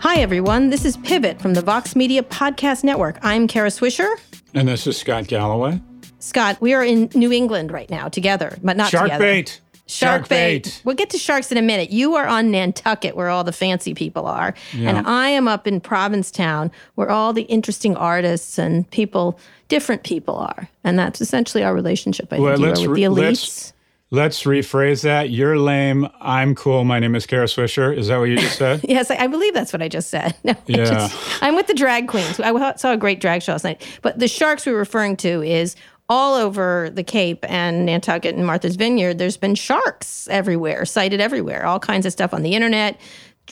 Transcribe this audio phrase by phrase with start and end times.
[0.00, 0.70] Hi, everyone.
[0.70, 3.18] This is Pivot from the Vox Media Podcast Network.
[3.20, 4.08] I'm Kara Swisher.
[4.54, 5.82] And this is Scott Galloway.
[6.18, 9.22] Scott, we are in New England right now together, but not Shark together.
[9.22, 9.60] bait.
[9.86, 10.80] Shark, bait.
[10.84, 11.90] We'll get to sharks in a minute.
[11.90, 14.54] You are on Nantucket, where all the fancy people are.
[14.72, 14.96] Yeah.
[14.96, 20.36] And I am up in Provincetown, where all the interesting artists and people, different people
[20.36, 20.70] are.
[20.84, 23.16] And that's essentially our relationship, I Well, think, let's with the elites.
[23.16, 23.72] let's-
[24.10, 25.28] Let's rephrase that.
[25.28, 26.08] You're lame.
[26.20, 26.84] I'm cool.
[26.84, 27.94] My name is Kara Swisher.
[27.94, 28.80] Is that what you just said?
[28.88, 30.34] Yes, I, I believe that's what I just said.
[30.44, 30.84] No, I Yeah.
[30.86, 32.40] just- I'm with the drag queens.
[32.40, 33.86] I saw a great drag show last night.
[34.00, 35.76] But the sharks we're referring to is
[36.08, 39.18] all over the Cape and Nantucket and Martha's Vineyard.
[39.18, 41.66] There's been sharks everywhere, sighted everywhere.
[41.66, 42.98] All kinds of stuff on the internet.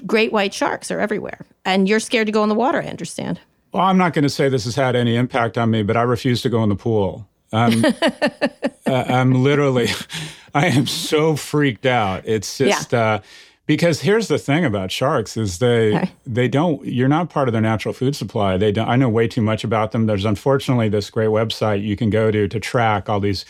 [0.07, 2.83] Great white sharks are everywhere, and you're scared to go in the water.
[2.83, 3.41] I understand.
[3.73, 6.03] well, I'm not going to say this has had any impact on me, but I
[6.03, 7.29] refuse to go in the pool.
[7.53, 7.85] I'm,
[8.87, 9.89] uh, I'm literally,
[10.55, 12.23] I am so freaked out.
[12.27, 13.21] It's just uh,
[13.67, 16.11] because here's the thing about sharks is they Okay.
[16.27, 16.85] they don't.
[16.87, 18.57] You're not part of their natural food supply.
[18.57, 18.89] They don't.
[18.89, 20.07] I know way too much about them.
[20.07, 23.45] There's unfortunately this great website you can go to to track all these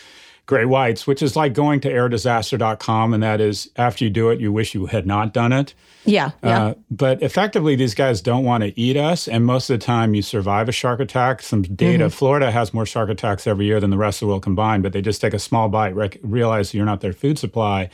[0.47, 4.41] gray whites, which is like going to airdisaster.com, and that is after you do it,
[4.41, 5.75] you wish you had not done it.
[6.05, 6.65] Yeah, yeah.
[6.67, 9.27] Uh, but effectively, these guys don't want to eat us.
[9.27, 11.43] And most of the time, you survive a shark attack.
[11.43, 12.11] Some data Mm-hmm.
[12.11, 14.93] Florida has more shark attacks every year than the rest of the world combined, but
[14.93, 17.91] they just take a small bite, rec- realize you're not their food supply,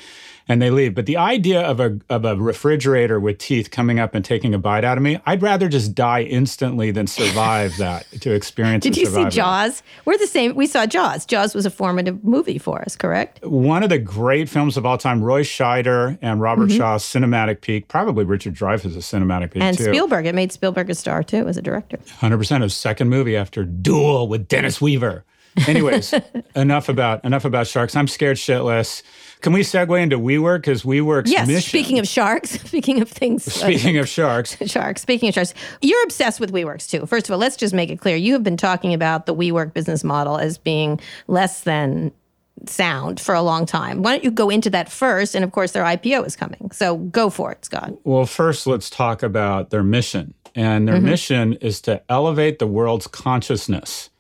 [0.48, 0.95] and they leave.
[0.95, 4.59] But the idea of a, of a refrigerator with teeth coming up and taking a
[4.59, 8.97] bite out of me, I'd rather just die instantly than survive that to experience Did
[8.97, 9.33] you see that.
[9.33, 9.83] Jaws?
[10.05, 10.55] We're the same.
[10.55, 11.25] We saw Jaws.
[11.27, 13.45] Jaws was a formative movie for us, correct?
[13.45, 16.77] One of the great films of all time, Roy Scheider and Robert Mm-hmm.
[16.79, 19.84] Shaw's Cinematic Peak, probably Richard Dreyfuss' Cinematic Peak And too.
[19.84, 20.27] Spielberg.
[20.27, 21.97] It made Spielberg a star too as a director.
[22.21, 25.25] 100% his second movie after Duel with Dennis Weaver.
[25.67, 26.15] Anyways,
[26.56, 27.95] enough about enough about sharks.
[27.95, 29.03] I'm scared shitless.
[29.43, 30.59] Can we segue into WeWork?
[30.59, 31.47] Because WeWork's Yes.
[31.48, 31.69] mission.
[31.69, 33.47] Speaking of sharks, speaking of things.
[33.49, 35.03] uh, speaking of sharks, Sharks.
[35.03, 37.05] Speaking of sharks, you're obsessed with WeWorks too.
[37.07, 38.17] First of all, let's just make it clear.
[38.17, 42.12] You have been talking about the WeWork business model as being less than
[42.66, 44.03] sound for a long time.
[44.03, 45.34] Why don't you go into that first?
[45.34, 46.71] And of course, their IPO is coming.
[46.71, 47.93] So go for it, Scott.
[48.05, 50.34] well, first let's talk about their mission.
[50.55, 54.11] And their mission is to elevate the world's consciousness,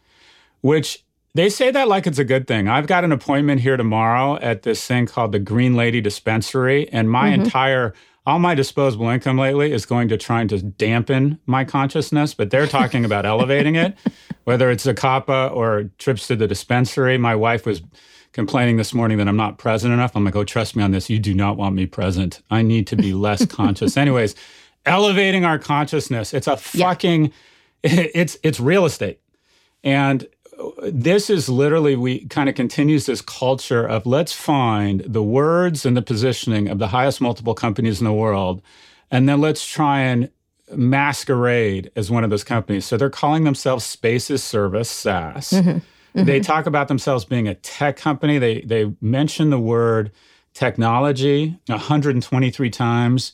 [0.62, 1.04] which
[1.34, 2.68] they say that like it's a good thing.
[2.68, 7.10] I've got an appointment here tomorrow at this thing called the Green Lady Dispensary, and
[7.10, 7.42] my mm-hmm.
[7.42, 7.94] entire
[8.24, 12.68] all my disposable income lately is going to trying to dampen my consciousness, but they're
[12.68, 13.96] talking about elevating it,
[14.44, 17.18] whether it's Zacapa or trips to the dispensary.
[17.18, 17.82] My wife was
[18.32, 20.14] complaining this morning that I'm not present enough.
[20.14, 21.10] I'm like, oh, trust me on this.
[21.10, 22.42] You do not want me present.
[22.50, 23.96] I need to be less conscious.
[23.96, 24.36] Anyways,
[24.86, 26.32] elevating our consciousness.
[26.32, 27.32] It's a fucking,
[27.82, 29.20] it's it's real estate.
[29.82, 30.28] And
[30.92, 35.96] this is literally we kind of continues this culture of let's find the words and
[35.96, 38.62] the positioning of the highest multiple companies in the world
[39.10, 40.30] and then let's try and
[40.74, 42.84] masquerade as one of those companies.
[42.86, 45.50] So they're calling themselves spaces service SaaS.
[45.50, 45.68] Mm-hmm.
[45.70, 46.24] Mm-hmm.
[46.24, 48.38] They talk about themselves being a tech company.
[48.38, 50.12] They they mention the word
[50.54, 53.32] technology 123 times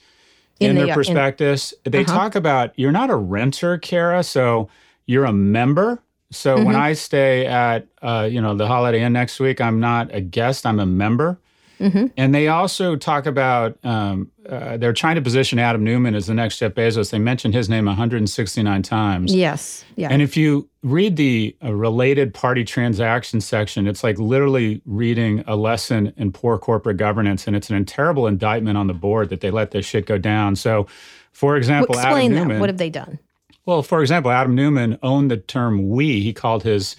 [0.60, 1.74] in, In the- their yeah, in- prospectus.
[1.84, 2.12] they uh-huh.
[2.14, 4.68] talk about you're not a renter, Kara, so
[5.06, 6.02] you're a member.
[6.30, 6.76] So when Mm-hmm.
[6.76, 10.66] I stay at uh, you know the Holiday Inn next week, I'm not a guest;
[10.66, 11.38] I'm a member.
[11.80, 12.06] Mm-hmm.
[12.16, 16.34] And they also talk about um, uh, they're trying to position Adam Neumann as the
[16.34, 17.10] next Jeff Bezos.
[17.10, 19.32] They mention his name 169 times.
[19.32, 19.84] Yes.
[19.94, 20.08] Yeah.
[20.10, 25.54] And if you read the uh, related party transaction section, it's like literally reading a
[25.54, 29.50] lesson in poor corporate governance, and it's an terrible indictment on the board that they
[29.52, 30.56] let this shit go down.
[30.56, 30.88] So,
[31.32, 32.40] for example, Explain Adam that.
[32.40, 32.60] Neumann.
[32.60, 33.20] What have they done?
[33.68, 36.96] Well, for example, Adam Neumann owned the term "we." He called his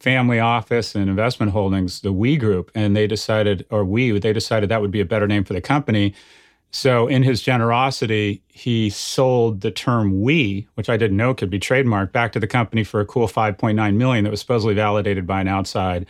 [0.00, 4.68] family office and investment holdings the "we group," and they decided, or we, they decided
[4.68, 6.12] that would be a better name for the company.
[6.72, 11.58] So, in his generosity, he sold the term "we," which I didn't know could be
[11.58, 15.40] trademarked, back to the company for a cool 5.9 million that was supposedly validated by
[15.40, 16.04] an outside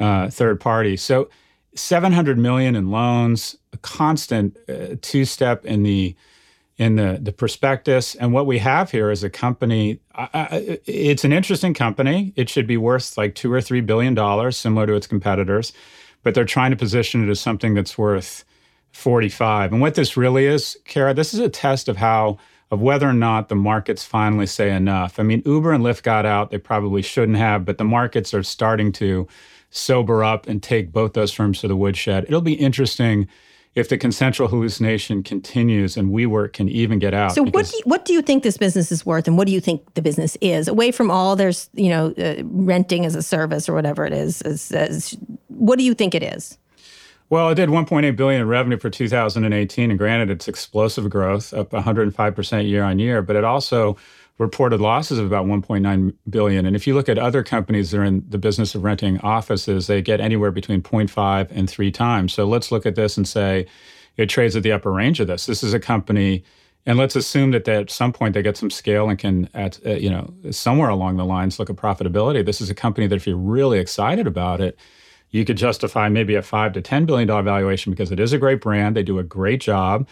[0.00, 0.96] uh, third party.
[0.96, 1.28] So,
[1.74, 6.16] 700 million in loans, a constant uh, two-step in the
[6.76, 8.14] in the the prospectus.
[8.14, 10.00] And what we have here is a company.
[10.14, 12.32] I, I, it's an interesting company.
[12.36, 15.72] It should be worth like two or three billion dollars, similar to its competitors,
[16.22, 18.44] but they're trying to position it as something that's worth
[18.92, 19.72] 45.
[19.72, 22.38] And what this really is, Kara, this is a test of how
[22.70, 25.20] of whether or not the markets finally say enough.
[25.20, 28.42] I mean, Uber and Lyft got out; they probably shouldn't have, but the markets are
[28.42, 29.28] starting to
[29.70, 32.24] sober up and take both those firms to the woodshed.
[32.24, 33.28] It'll be interesting
[33.74, 37.32] if the consensual hallucination continues and WeWork can even get out.
[37.32, 39.52] So what do you, what do you think this business is worth, and what do
[39.52, 43.22] you think the business is away from all there's you know uh, renting as a
[43.22, 44.42] service or whatever it is?
[44.42, 45.16] Is, is
[45.48, 46.58] what do you think it is?
[47.30, 51.72] Well, it did 1.8 billion in revenue for 2018, and granted, it's explosive growth, up
[51.72, 53.22] 105 percent year on year.
[53.22, 53.96] But it also
[54.38, 56.66] reported losses of about 1.9 billion.
[56.66, 59.86] And if you look at other companies that are in the business of renting offices,
[59.86, 62.32] they get anywhere between 0.5 and three times.
[62.32, 63.66] So let's look at this and say
[64.16, 65.46] it trades at the upper range of this.
[65.46, 66.42] This is a company,
[66.84, 69.90] and let's assume that at some point they get some scale and can, at uh,
[69.90, 72.44] you know, somewhere along the lines look at profitability.
[72.44, 74.78] This is a company that if you're really excited about it,
[75.30, 78.38] you could justify maybe a five to ten billion dollar valuation because it is a
[78.38, 78.96] great brand.
[78.96, 80.06] They do a great job.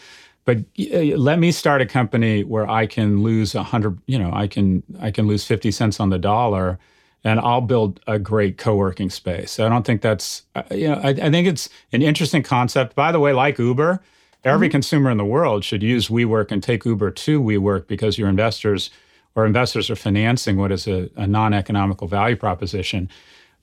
[0.44, 4.31] But uh, let me start a company where I can lose a hundred, you know,
[4.33, 6.79] I can I can lose fifty cents on the dollar,
[7.25, 9.61] and I'll build a great co-working space.
[9.61, 12.97] I don't think that's, uh, you know, I, I, think it's an interesting concept.
[12.97, 14.00] By the way, like Uber,
[14.44, 14.73] every mm-hmm.
[14.73, 18.91] consumer in the world should use WeWork and take Uber to WeWork because your investors
[19.35, 23.09] or investors are financing what is a, a non-economical value proposition.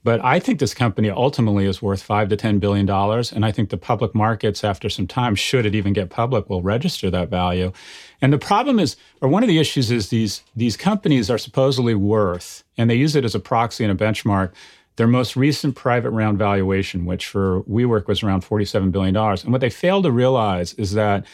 [0.03, 3.51] But I think this company ultimately is worth five to ten billion dollars, and I
[3.51, 7.29] think the public markets, after some time, should it even get public, will register that
[7.29, 7.73] value.
[8.21, 11.95] And the problem is, or one of the issues is these these companies are supposedly
[11.95, 14.53] worth, and they use it as a proxy and a benchmark.
[14.95, 19.15] Their most recent private round valuation, which for WeWork was around $47 billion.
[19.15, 21.25] And what they fail to realize is that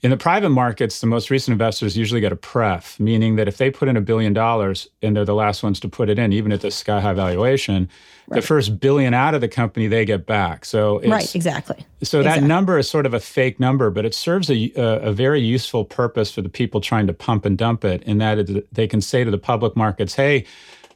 [0.00, 3.56] in the private markets, the most recent investors usually get a pref, meaning that if
[3.56, 6.32] they put in a billion dollars and they're the last ones to put it in,
[6.32, 7.88] even at this sky high valuation,
[8.28, 8.40] right.
[8.40, 10.64] the first billion out of the company they get back.
[10.64, 11.84] So right, exactly.
[12.04, 12.42] So exactly.
[12.42, 15.40] that number is sort of a fake number, but it serves a, a, a, very
[15.40, 18.04] useful purpose for the people trying to pump and dump it.
[18.04, 20.46] In that they can say to the public markets, "Hey."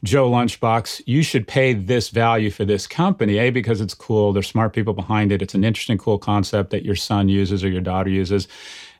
[0.03, 4.33] Joe Lunchbox, you should pay this value for this company, A, because it's cool.
[4.33, 5.41] There's smart people behind it.
[5.41, 8.49] It's an interesting, cool concept that your son uses or your daughter uses.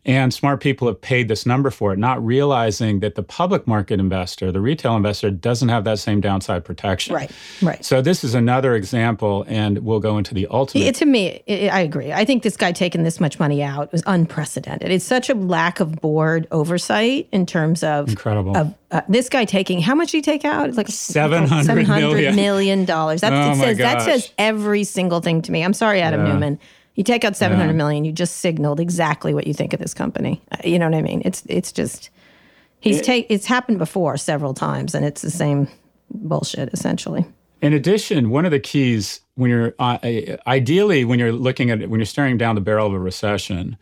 [0.05, 4.01] And smart people have paid this number for it, not realizing that the public market
[4.01, 7.15] investor, the retail investor, doesn't have that same downside protection.
[7.15, 7.85] Right, right.
[7.85, 10.87] So this is another example, and we'll go into the ultimate.
[10.87, 12.11] It, to me, it, I agree.
[12.11, 14.91] I think this guy taking this much money out was unprecedented.
[14.91, 18.57] It's such a lack of board oversight in terms of incredible.
[18.57, 20.67] Of, uh, this guy taking how much did he take out?
[20.67, 22.35] It's like seven hundred million.
[22.35, 23.21] million dollars.
[23.21, 25.63] That oh says that says every single thing to me.
[25.63, 26.33] I'm sorry, Adam yeah.
[26.33, 26.59] Neumann.
[26.95, 27.77] You take out seven hundred yeah.
[27.77, 28.05] million.
[28.05, 30.41] you just signaled exactly what you think of this company.
[30.51, 31.21] Uh, you know what I mean?
[31.25, 32.09] It's it's just
[32.79, 35.67] he's it, take it's happened before several times, and it's the same
[36.11, 37.25] bullshit essentially.
[37.61, 39.97] In addition, one of the keys when you're uh,
[40.45, 43.77] ideally when you're looking at it, when you're staring down the barrel of a recession,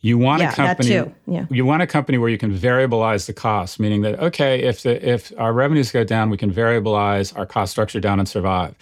[0.00, 0.88] you want yeah, a company.
[0.90, 1.14] That too.
[1.26, 1.46] Yeah.
[1.50, 5.08] You want a company where you can variabilize the cost, meaning that okay, if the
[5.08, 8.74] if our revenues go down, we can variabilize our cost structure down and survive.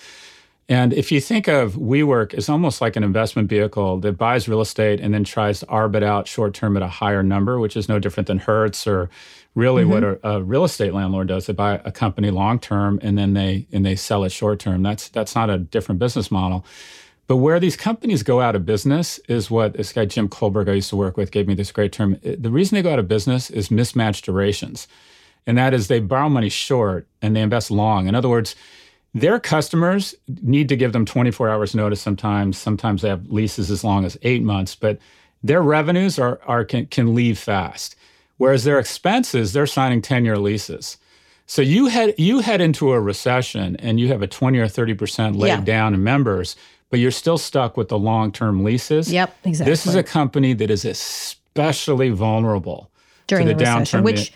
[0.70, 4.60] And if you think of WeWork as almost like an investment vehicle that buys real
[4.60, 7.76] estate and then tries to arb it out short term at a higher number, which
[7.76, 9.10] is no different than Hertz or
[9.56, 9.90] really mm-hmm.
[9.90, 11.46] what a, a, real estate landlord does.
[11.46, 14.84] They buy a company long term and then they and they sell it short term.
[14.84, 16.64] That's that's not a different business model.
[17.26, 20.74] But where these companies go out of business is what this guy Jim Kohlberg I
[20.74, 22.16] used to work with gave me this great term.
[22.22, 24.86] The reason they go out of business is mismatched durations.
[25.48, 28.06] And that is they borrow money short and they invest long.
[28.06, 28.54] In other words,
[29.14, 32.56] their customers need to give them 24 hours notice sometimes.
[32.56, 34.98] Sometimes they have leases as long as eight months, but
[35.42, 37.96] their revenues are, are can, can leave fast.
[38.36, 40.96] Whereas their expenses, they're signing 10 year leases.
[41.46, 45.36] So you head you head into a recession and you have a 20 or 30%
[45.36, 45.60] laid yeah.
[45.60, 46.54] down in members,
[46.90, 49.12] but you're still stuck with the long-term leases.
[49.12, 49.72] Yep, exactly.
[49.72, 52.88] This is a company that is especially vulnerable
[53.26, 54.04] during to the, the recession, downturn.
[54.04, 54.32] Which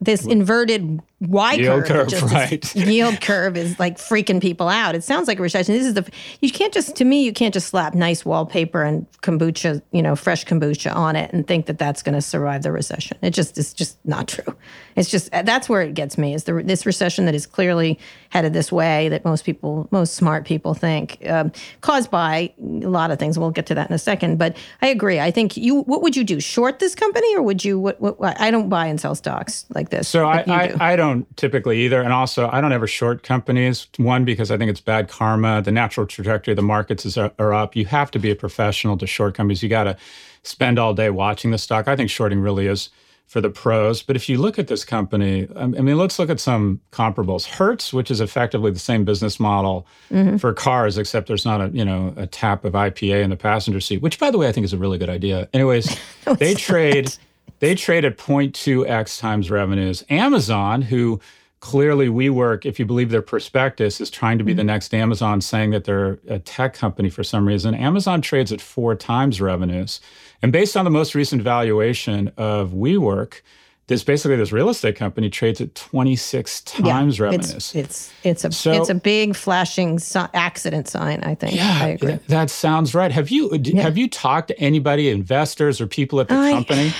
[0.00, 2.76] this inverted Y yield curve, curve right?
[2.76, 4.94] yield curve is like freaking people out.
[4.94, 5.74] It sounds like a recession.
[5.74, 6.06] This is the
[6.42, 10.14] you can't just to me you can't just slap nice wallpaper and kombucha, you know,
[10.14, 13.16] fresh kombucha on it and think that that's going to survive the recession.
[13.22, 14.54] It just is just not true.
[14.94, 18.52] It's just that's where it gets me is the this recession that is clearly headed
[18.52, 23.18] this way that most people, most smart people think, um, caused by a lot of
[23.18, 23.38] things.
[23.38, 24.36] We'll get to that in a second.
[24.36, 25.18] But I agree.
[25.18, 25.80] I think you.
[25.82, 26.40] What would you do?
[26.40, 27.78] Short this company, or would you?
[27.78, 28.00] What?
[28.00, 30.08] what I don't buy and sell stocks like this.
[30.08, 31.05] So I, I, I don't
[31.36, 33.86] typically either, and also I don't ever short companies.
[33.96, 35.62] One because I think it's bad karma.
[35.62, 37.76] The natural trajectory of the markets is are up.
[37.76, 39.62] You have to be a professional to short companies.
[39.62, 39.96] You got to
[40.42, 41.88] spend all day watching the stock.
[41.88, 42.90] I think shorting really is
[43.26, 44.02] for the pros.
[44.02, 47.44] But if you look at this company, I mean, let's look at some comparables.
[47.46, 50.36] Hertz, which is effectively the same business model mm-hmm.
[50.36, 53.80] for cars, except there's not a you know a tap of IPA in the passenger
[53.80, 55.48] seat, which by the way I think is a really good idea.
[55.52, 55.96] Anyways,
[56.26, 57.14] no, they trade
[57.58, 60.04] they trade at 0.2x times revenues.
[60.08, 61.20] Amazon, who
[61.60, 64.58] clearly WeWork, if you believe their prospectus, is trying to be mm-hmm.
[64.58, 67.74] the next Amazon, saying that they're a tech company for some reason.
[67.74, 70.00] Amazon trades at four times revenues.
[70.42, 73.40] And based on the most recent valuation of WeWork,
[73.88, 77.54] this basically this real estate company trades at 26 times revenues.
[77.54, 81.22] It's it's it's a So- it's a big flashing si- accident sign.
[81.22, 81.60] I think.
[81.60, 82.08] I agree.
[82.10, 83.12] th- that sounds right.
[83.12, 86.92] Have you d have you talked to anybody, investors or people at the I- company?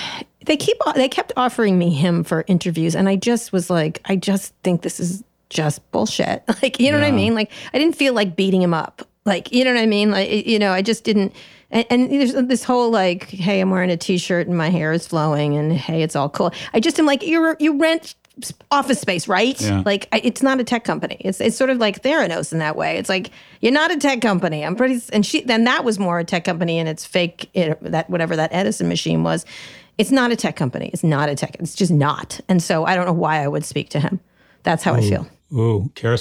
[0.47, 4.15] They keep they kept offering me him for interviews and i just was like i
[4.15, 6.43] just think this is just bullshit.
[6.61, 7.35] Like you know what i mean?
[7.35, 9.07] Like i didn't feel like beating him up.
[9.25, 10.11] Like you know what i mean?
[10.11, 11.33] Like you know i just didn't
[11.69, 15.07] and, and there's this whole like hey i'm wearing a t-shirt and my hair is
[15.07, 16.51] flowing and hey it's all cool.
[16.73, 18.15] I just am like you you rent
[18.71, 19.59] office space right?
[19.59, 19.83] Yeah.
[19.85, 21.17] like I, it's not a tech company.
[21.21, 22.97] It's it's sort of like theranos in that way.
[22.97, 24.65] It's like you're not a tech company.
[24.65, 27.79] I'm pretty and she then that was more a tech company and it's fake it,
[27.81, 29.45] that whatever that edison machine was
[29.97, 30.89] it's not a tech company.
[30.93, 31.55] It's not a tech.
[31.59, 32.39] It's just not.
[32.47, 34.19] And so I don't know why I would speak to him.
[34.63, 35.27] That's how I feel.
[35.53, 36.17] Ooh, Kara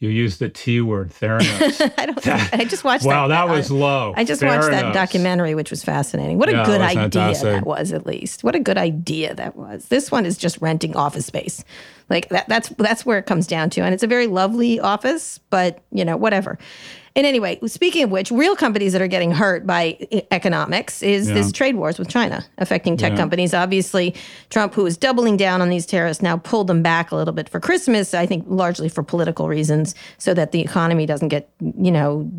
[0.00, 1.92] you used the T word, Theranos.
[1.98, 2.54] I don't.
[2.54, 3.04] I just watched.
[3.04, 4.14] wow, that, that was low.
[4.16, 6.38] I just watched that documentary, which was fascinating.
[6.38, 7.44] What a Yeah, good idea fantastic.
[7.52, 7.92] that was.
[7.92, 9.86] At least, what a good idea that was.
[9.86, 11.64] This one is just renting office space.
[12.08, 12.48] Like that.
[12.48, 16.04] That's that's where it comes down to, and it's a very lovely office, but you
[16.04, 16.58] know, whatever.
[17.18, 19.98] And anyway, speaking of which, real companies that are getting hurt by
[20.30, 23.16] economics is this trade wars with China affecting tech Yeah.
[23.18, 23.52] companies.
[23.52, 24.14] Obviously,
[24.50, 27.48] Trump, who is doubling down on these tariffs, now pulled them back a little bit
[27.48, 28.14] for Christmas.
[28.14, 32.30] I think largely for political reasons, so that the economy doesn't get you know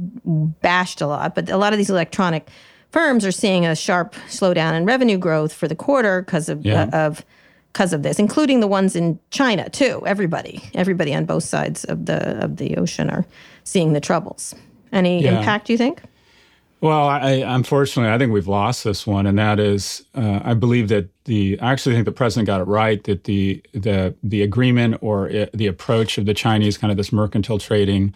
[0.62, 1.36] bashed a lot.
[1.36, 2.48] But a lot of these electronic
[2.90, 6.84] firms are seeing a sharp slowdown in revenue growth for the quarter because of Yeah.
[6.94, 7.26] uh, of
[7.74, 10.02] because of this, including the ones in China too.
[10.06, 13.26] Everybody, everybody on both sides of the of the ocean are
[13.66, 14.56] seeing the troubles.
[14.92, 15.40] Any Yeah.
[15.40, 15.68] impact?
[15.68, 16.02] Do you think?
[16.82, 20.88] Well, I, unfortunately, I think we've lost this one, and that is, uh, I believe
[20.88, 21.60] that the.
[21.60, 25.48] I actually think the president got it right that the the the agreement or uh,
[25.54, 28.14] the approach of the Chinese, kind of this mercantile trading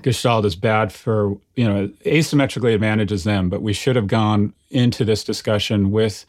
[0.00, 3.50] gestalt, is bad for you know asymmetrically advantages them.
[3.50, 6.24] But we should have gone into this discussion with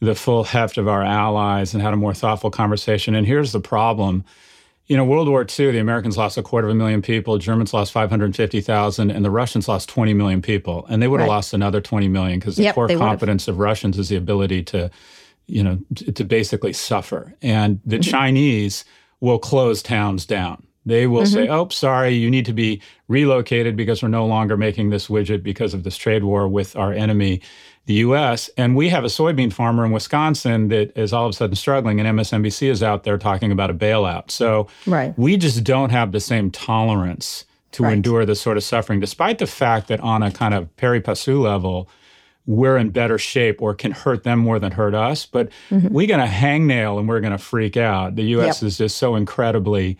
[0.00, 3.14] the full heft of our allies and had a more thoughtful conversation.
[3.14, 4.24] And here's the problem.
[4.88, 7.72] You know, World War II, the Americans lost a quarter of a million people, Germans
[7.72, 10.84] lost 550,000, and the Russians lost 20 million people.
[10.88, 11.34] And they would have Right.
[11.36, 13.08] lost another 20 million because the Yep, core they would've.
[13.08, 14.90] competence of Russians is the ability to,
[15.46, 17.34] you know, t- to basically suffer.
[17.42, 18.10] And the Mm-hmm.
[18.10, 18.84] Chinese
[19.20, 20.64] will close towns down.
[20.84, 21.52] They will say, Mm-hmm.
[21.54, 25.74] oh, sorry, you need to be relocated because we're no longer making this widget because
[25.74, 27.40] of this trade war with our enemy,
[27.86, 28.48] the US.
[28.56, 31.98] And we have a soybean farmer in Wisconsin that is all of a sudden struggling,
[32.00, 34.30] and MSNBC is out there talking about a bailout.
[34.30, 35.12] So Right.
[35.18, 37.94] we just don't have the same tolerance to Right.
[37.94, 41.40] endure this sort of suffering, despite the fact that on a kind of pari passu
[41.40, 41.88] level,
[42.46, 45.26] we're in better shape or can hurt them more than hurt us.
[45.26, 45.88] But Mm-hmm.
[45.88, 48.14] we're going to hangnail and we're going to freak out.
[48.16, 48.62] The U.S.
[48.62, 48.68] Yep.
[48.68, 49.96] is just so incredibly,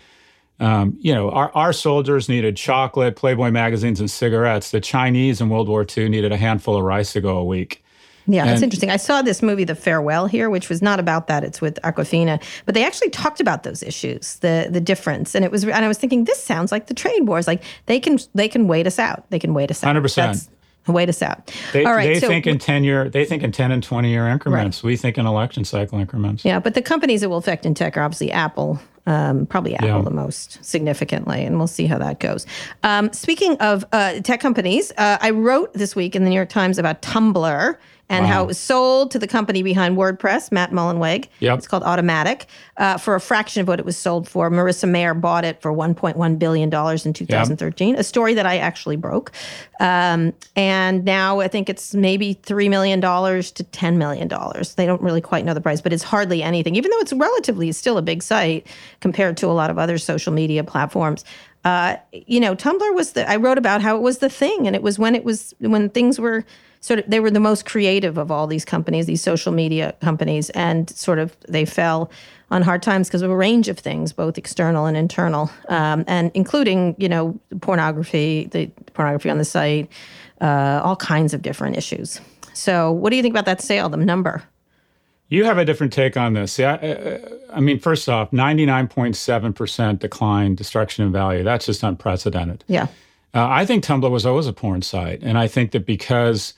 [0.63, 4.71] um, you know, our, our soldiers needed chocolate, Playboy magazines, and cigarettes.
[4.71, 7.83] The Chinese in World War II needed a handful of rice to go a week.
[8.29, 8.89] Yeah, that's interesting.
[8.89, 11.43] I saw this movie, The Farewell, here, which was not about that.
[11.43, 15.51] It's with Awkwafina, but they actually talked about those issues, the the difference, and it
[15.51, 15.65] was.
[15.65, 17.49] And I was thinking, this sounds like the trade wars.
[17.49, 19.29] Like they can they can wait us out.
[19.31, 19.97] They can wait us out.
[19.97, 20.15] 100%.
[20.15, 20.49] That's-
[20.89, 21.55] Wait us out.
[21.73, 22.15] They, All right.
[22.15, 24.83] they so think in ten year, they think in ten and twenty year increments.
[24.83, 26.45] We think in election cycle increments.
[26.45, 29.89] Yeah, but the companies that will affect in tech are obviously Apple, um, probably Apple
[29.89, 30.03] Yeah.
[30.03, 32.47] the most significantly, and we'll see how that goes.
[32.83, 36.49] Um, speaking of uh, tech companies, uh, I wrote this week in the New York
[36.49, 37.77] Times about Tumblr
[38.13, 41.29] and how it was sold to the company behind WordPress, Matt Mullenweg.
[41.41, 41.59] Yep.
[41.59, 44.51] It's called Automattic uh, for a fraction of what it was sold for.
[44.51, 49.33] Marissa Mayer bought it for $1.1 billion in 2013, a story that I actually broke.
[49.81, 54.29] Um, and now I think it's maybe $3 million to $10 million.
[54.29, 57.73] They don't really quite know the price, but it's hardly anything, even though it's relatively
[57.73, 58.67] still a big site
[59.01, 61.25] compared to a lot of other social media platforms.
[61.65, 64.67] Uh, you know, Tumblr was the, I wrote about how it was the thing.
[64.67, 66.45] And it was when it was, when things were
[66.83, 70.51] sort of, they were the most creative of all these companies, these social media companies.
[70.51, 72.11] And sort of they fell
[72.51, 76.31] on hard times because of a range of things, both external and internal, um, and
[76.35, 79.91] including, you know, pornography, the pornography on the site,
[80.43, 82.21] uh, all kinds of different issues.
[82.53, 84.43] So, what do you think about that sale, the number?
[85.31, 86.61] You have a different take on this.
[86.61, 87.19] I,
[87.51, 91.43] I mean, first off, 99.7% decline, destruction in value.
[91.43, 92.65] That's just unprecedented.
[92.67, 92.89] Yeah.
[93.33, 95.23] Uh, I think Tumblr was always a porn site.
[95.23, 96.53] And I think that because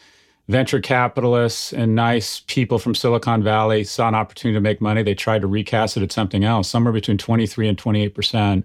[0.49, 5.15] venture capitalists and nice people from Silicon Valley saw an opportunity to make money, they
[5.15, 8.65] tried to recast it at something else, somewhere between 23 and 28% of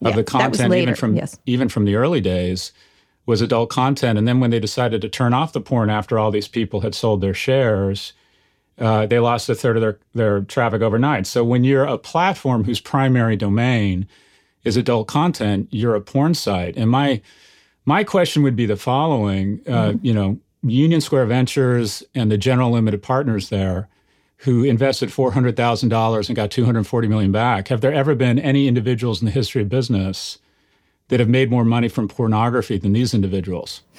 [0.00, 1.38] Yeah, the content, even from yes.
[1.44, 2.72] even from the early days,
[3.26, 4.18] was adult content.
[4.18, 6.94] And then when they decided to turn off the porn after all these people had
[6.94, 8.14] sold their shares,
[8.78, 11.26] uh, they lost a third of their, their traffic overnight.
[11.26, 14.08] So when you're a platform whose primary domain
[14.64, 16.76] is adult content, you're a porn site.
[16.78, 17.20] And my
[17.84, 22.70] my question would be the following: uh, You know, Union Square Ventures and the general
[22.70, 23.88] limited partners there,
[24.38, 27.68] who invested $400,000 and got 240 million back.
[27.68, 30.38] Have there ever been any individuals in the history of business
[31.08, 33.82] that have made more money from pornography than these individuals?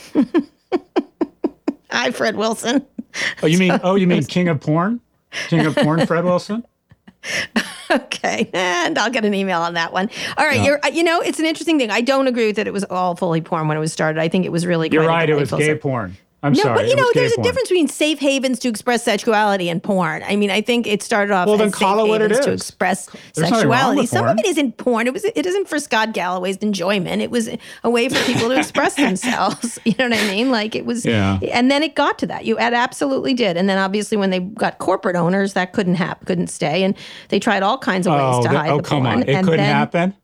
[1.92, 2.86] Hi, Fred Wilson.
[3.44, 5.02] Oh, you mean oh, you mean King of Porn?
[5.48, 6.66] King of Porn, Fred Wilson?
[7.92, 10.10] okay, and I'll get an email on that one.
[10.38, 10.88] All right, yeah.
[10.88, 11.92] you know, it's an interesting thing.
[11.92, 14.20] I don't agree with that it was all fully porn when it was started.
[14.20, 14.90] I think it was really.
[14.92, 15.30] You're right.
[15.30, 16.18] It was gay porn.
[16.44, 16.76] I'm no, sorry.
[16.76, 20.24] but you know, there's a difference between safe havens to express sexuality and porn.
[20.24, 22.52] I mean, I think it started off well, then as call safe it havens to
[22.52, 23.06] express
[23.36, 24.08] There's sexuality.
[24.08, 24.40] Some porn.
[24.40, 25.06] of it isn't porn.
[25.06, 27.22] It was it isn't for Scott Galloway's enjoyment.
[27.22, 27.48] It was
[27.84, 29.78] a way for people to express themselves.
[29.92, 30.52] You know what I mean?
[30.52, 31.40] Like it was yeah.
[31.52, 32.46] and then it got to that.
[32.46, 33.58] You it absolutely did.
[33.58, 36.84] And then obviously when they got corporate owners, that couldn't happen, couldn't stay.
[36.84, 36.96] And
[37.30, 39.18] they tried all kinds of ways oh, to the, hide oh, the come porn.
[39.18, 39.24] on.
[39.24, 40.16] It and couldn't then, happen.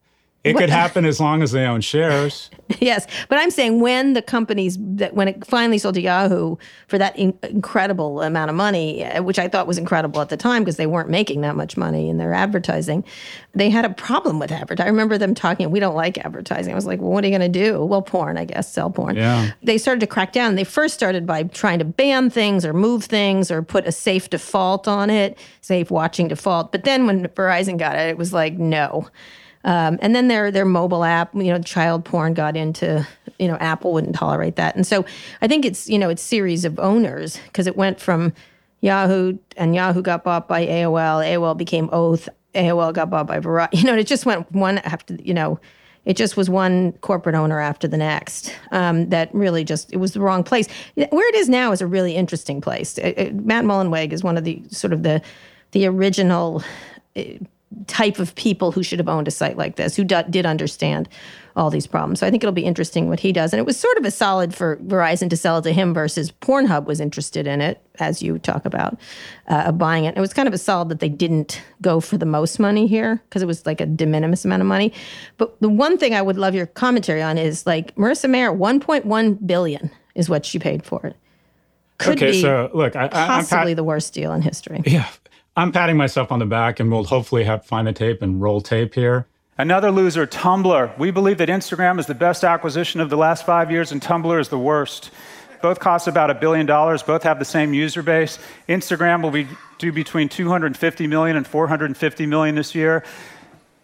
[0.50, 2.50] It could happen as long as they own shares.
[2.82, 6.98] Yes, but I'm saying when the companies that when it finally sold to Yahoo for
[6.98, 10.64] that in- incredible amount of money, uh, which I thought was incredible at the time
[10.64, 13.06] because they weren't making that much money in their advertising,
[13.54, 14.86] they had a problem with advertising.
[14.86, 17.38] I remember them talking, "We don't like advertising." I was like, "Well, what are you
[17.38, 19.16] going to do?" Well, porn, I guess, sell porn.
[19.16, 19.52] Yeah.
[19.64, 20.56] They started to crack down.
[20.56, 24.30] They first started by trying to ban things or move things or put a safe
[24.30, 26.74] default on it, safe watching default.
[26.74, 29.08] But then when Verizon got it, it was like, no.
[29.64, 33.06] Um, and then their their mobile app, you know, child porn got into,
[33.40, 34.76] you know, Apple wouldn't tolerate that.
[34.76, 35.06] And so
[35.42, 38.34] I think it's, you know, it's series of owners because it went from
[38.82, 43.70] Yahoo and Yahoo got bought by AOL, AOL became Oath, AOL got bought by Verizon.
[43.74, 45.60] You know, it just went one after, you know,
[46.06, 48.56] it just was one corporate owner after the next.
[48.72, 50.68] Um, that really just it was the wrong place.
[50.96, 52.98] Where it is now is a really interesting place.
[52.98, 55.22] It- it- Matt Mullenweg is one of the sort of the
[55.74, 56.64] the original
[57.18, 57.24] uh,
[57.88, 61.10] type of people who should have owned a site like this, who d- did understand
[61.56, 62.20] all these problems.
[62.20, 63.52] So I think it'll be interesting what he does.
[63.52, 66.32] And it was sort of a solid for Verizon to sell it to him versus
[66.32, 68.98] Pornhub was interested in it, as you talk about
[69.48, 70.10] uh, buying it.
[70.10, 72.88] And it was kind of a solid that they didn't go for the most money
[72.88, 74.94] here because it was like a de minimis amount of money.
[75.38, 79.48] But the one thing I would love your commentary on is like Marissa Mayer, 1.1
[79.48, 81.16] billion is what she paid for it.
[81.98, 84.84] Could okay, be so look, I, I, I'm possibly pat- the worst deal in history.
[84.86, 85.08] yeah,
[85.58, 88.62] I'm patting myself on the back, and we'll hopefully have find the tape and roll
[88.62, 89.26] tape here.
[89.58, 90.96] Another loser, Tumblr.
[91.00, 94.40] We believe that Instagram is the best acquisition of the last five years, and Tumblr
[94.40, 95.10] is the worst.
[95.64, 97.02] Both cost about a billion dollars.
[97.02, 98.38] Both have the same user base.
[98.70, 99.48] Instagram will be
[99.80, 103.04] do between 250 million and 450 million this year.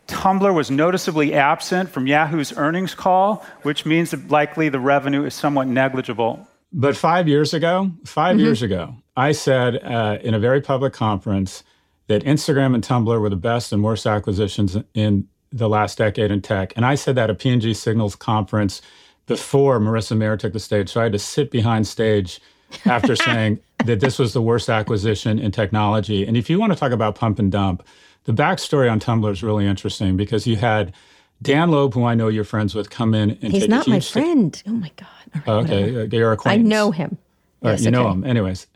[0.07, 5.33] Tumblr was noticeably absent from Yahoo's earnings call, which means that likely the revenue is
[5.33, 6.47] somewhat negligible.
[6.73, 11.63] But five years ago, 5 years ago, I said uh, in a very public conference
[12.07, 16.41] that Instagram and Tumblr were the best and worst acquisitions in the last decade in
[16.41, 16.73] tech.
[16.75, 18.81] And I said that at P&G Signals conference
[19.27, 20.89] before Marissa Mayer took the stage.
[20.89, 22.41] So I had to sit behind stage
[22.85, 26.25] after saying that this was the worst acquisition in technology.
[26.25, 27.85] And if you want to talk about pump and dump,
[28.23, 30.93] the backstory on Tumblr is really interesting because you had
[31.41, 33.99] Dan Loeb, who I know you're friends with, come in and He's take not my
[33.99, 34.61] friend.
[34.67, 35.07] Oh my God.
[35.35, 37.17] Right, Oh, okay, uh, you're I know him.
[37.61, 38.23] All right, Yes, you know him.
[38.23, 38.67] Anyways,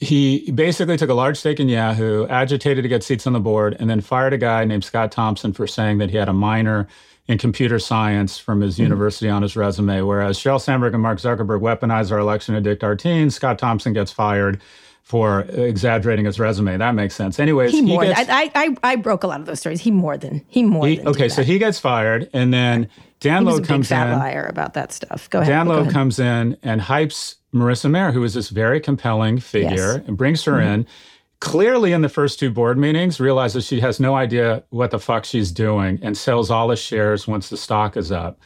[0.00, 3.76] he basically took a large stake in Yahoo, agitated to get seats on the board,
[3.78, 6.88] and then fired a guy named Scott Thompson for saying that he had a minor
[7.26, 10.00] in computer science from his university on his resume.
[10.00, 13.92] Whereas Sheryl Sandberg and Mark Zuckerberg weaponized our election to addict our teens, Scott Thompson
[13.92, 14.60] gets fired
[15.08, 16.76] for exaggerating his resume.
[16.76, 17.40] That makes sense.
[17.40, 18.04] Anyways, He more.
[18.04, 19.80] gets, I, I I broke a lot of those stories.
[19.80, 21.08] He more than he more he- than.
[21.08, 22.88] okay, so he gets fired, and then
[23.20, 23.98] Dan He big comes in.
[24.12, 25.30] liar about that stuff.
[25.30, 25.50] Go ahead.
[25.50, 25.90] Dan ahead.
[25.92, 29.96] comes in and hypes Marissa Mayer, who is this very compelling figure, Yes.
[29.96, 30.08] Mm-hmm.
[30.08, 30.86] and brings her in.
[31.40, 35.24] Clearly, in the first two board meetings, realizes she has no idea what the fuck
[35.24, 38.38] she's doing and sells all the shares once the stock is up.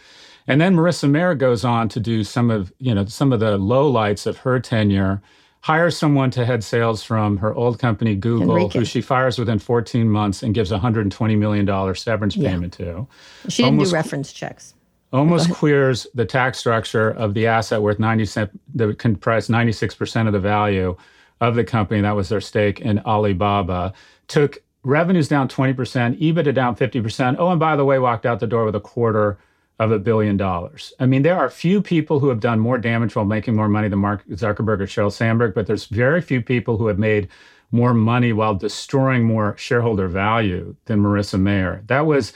[0.46, 3.58] And then Marissa Mayer goes on to do some of you know some of the
[3.58, 5.20] lowlights of her tenure.
[5.62, 8.72] Hires someone to head sales from her old company Google, Henrique.
[8.72, 12.50] who she fires within 14 months and gives 120 million dollar severance Yeah.
[12.50, 13.06] payment to
[13.48, 14.74] She didn't almost- do reference checks.
[15.12, 20.32] almost queers the tax structure of the asset worth 90 cent that comprised 96% of
[20.32, 20.96] the value
[21.40, 23.92] of the company that was their stake in alibaba
[24.26, 28.46] took revenues down 20% ebitda down 50% oh and by the way walked out the
[28.48, 29.38] door with a quarter
[29.78, 33.16] of a billion dollars i mean there are few people who have done more damage
[33.16, 36.76] while making more money than mark zuckerberg or sheryl sandberg but there's very few people
[36.76, 37.28] who have made
[37.72, 42.32] more money while destroying more shareholder value than marissa mayer that was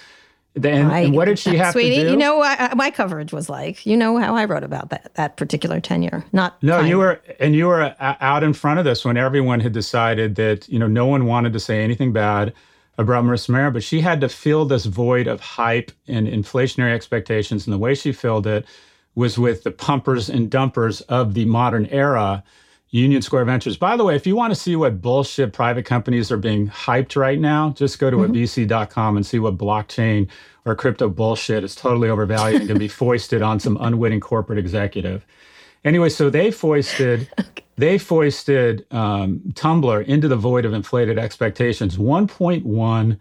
[0.65, 3.51] and, what did she have sweetie, to do You know what I- my coverage was
[3.51, 3.85] like.
[3.85, 6.25] You know how I wrote about that that particular tenure.
[6.33, 6.87] Not No, fine.
[6.89, 10.37] you were, and you were uh, out in front of this when everyone had decided
[10.37, 12.55] that you know no one wanted to say anything bad
[12.99, 17.67] about Marissa Mayer, but she had to fill this void of hype and inflationary expectations,
[17.67, 18.65] and the way she filled it
[19.15, 22.45] was with the pumpers and dumpers of the modern era.
[22.91, 23.77] Union Square Ventures.
[23.77, 27.17] By the way, if you want to see what bullshit private companies are being hyped
[27.17, 28.33] right now, just go to mm-hmm.
[28.33, 30.29] abc.com and see what blockchain
[30.65, 35.27] or crypto bullshit is totally overvalued and can be foisted on some unwitting corporate executive.
[35.85, 37.66] Anyway, so they foisted okay.
[37.77, 41.97] They foisted um, Tumblr into the void of inflated expectations.
[41.97, 43.19] 1.1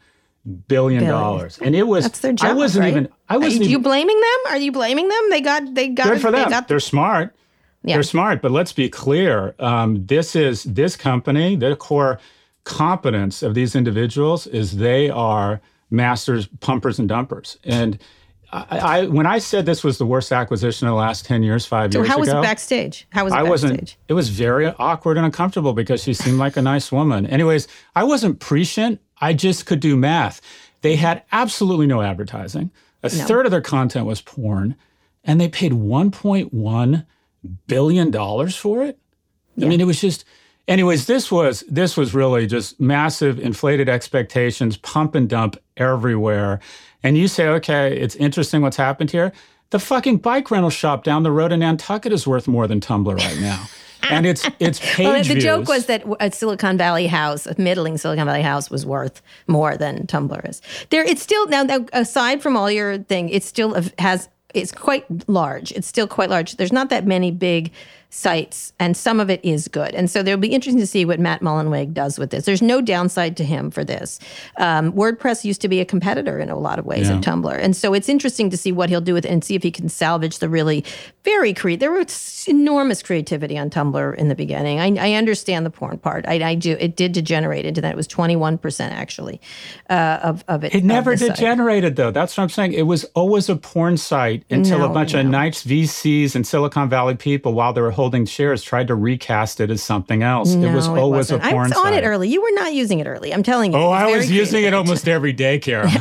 [0.68, 2.06] billion dollars, and it was.
[2.06, 2.52] That's their job.
[2.52, 2.92] I wasn't right?
[2.92, 3.10] even.
[3.30, 3.62] I wasn't.
[3.62, 4.54] Are you even, blaming them?
[4.54, 5.30] Are you blaming them?
[5.30, 5.74] They got.
[5.74, 6.08] They got.
[6.08, 6.46] Good for them.
[6.46, 7.36] They got, They're smart.
[7.84, 7.98] Yeah.
[7.98, 9.54] They're smart, but let's be clear.
[9.60, 11.56] Um, this is this company.
[11.56, 12.20] The core
[12.64, 17.58] competence of these individuals is they are masters, pumpers, and dumpers.
[17.64, 18.00] And
[18.52, 21.66] I, I, when I said this was the worst acquisition of the last ten years,
[21.66, 23.08] five so years So how ago, was it backstage?
[23.10, 23.70] How was it I backstage?
[23.72, 23.98] wasn't.
[24.08, 27.26] It was very awkward and uncomfortable because she seemed like a nice woman.
[27.26, 29.02] Anyways, I wasn't prescient.
[29.20, 30.42] I just could do math.
[30.82, 32.72] They had absolutely no advertising.
[33.04, 33.26] A no.
[33.26, 34.76] third of their content was porn,
[35.24, 37.06] and they paid 1.1
[37.68, 38.98] billion dollars for it.
[39.56, 39.66] Yeah.
[39.66, 40.26] I mean, it was just.
[40.68, 46.60] Anyways, this was this was really just massive inflated expectations, pump and dump everywhere.
[47.04, 49.32] And you say, okay, it's interesting what's happened here.
[49.72, 53.16] The fucking bike rental shop down the road in Nantucket is worth more than Tumblr
[53.16, 53.66] right now.
[54.10, 55.44] and it's it's page well, the views.
[55.44, 59.22] joke was that a uh, Silicon Valley house, a middling Silicon Valley house, was worth
[59.48, 60.62] more than Tumblr is.
[60.90, 61.86] There, it's still now.
[61.94, 64.30] Aside from all your thing, it still has.
[64.54, 65.72] It's quite large.
[65.74, 66.56] It's still quite large.
[66.56, 67.72] There's not that many big
[68.10, 69.94] sites, and some of it is good.
[69.94, 72.46] And so there'll be interesting to see what Matt Mullenweg does with this.
[72.46, 74.20] There's no downside to him for this.
[74.58, 77.18] Um, WordPress used to be a competitor in a lot of ways yeah.
[77.18, 79.56] of Tumblr, and so it's interesting to see what he'll do with it and see
[79.56, 80.84] if he can salvage the really
[81.24, 81.80] very creative.
[81.82, 84.80] There was enormous creativity on Tumblr in the beginning.
[84.80, 86.26] I, I understand the porn part.
[86.28, 86.78] I, I, do.
[86.80, 87.92] It did degenerate into that.
[87.92, 89.42] It was 21 percent actually
[89.90, 90.74] uh, of of it.
[90.74, 91.96] It never degenerated site.
[91.98, 92.12] though.
[92.12, 92.74] That's what I'm saying.
[92.74, 95.22] It was always a porn site until no, a bunch no.
[95.22, 99.60] of nice VCs and Silicon Valley people, while they were holding shares tried to recast
[99.60, 100.54] it as something else.
[100.54, 102.04] No, it was always it a porn I was on site.
[102.04, 102.30] it early.
[102.30, 103.34] You were not using it early.
[103.34, 103.80] I'm telling you.
[103.80, 105.90] Oh, I was using it almost every day, Kara.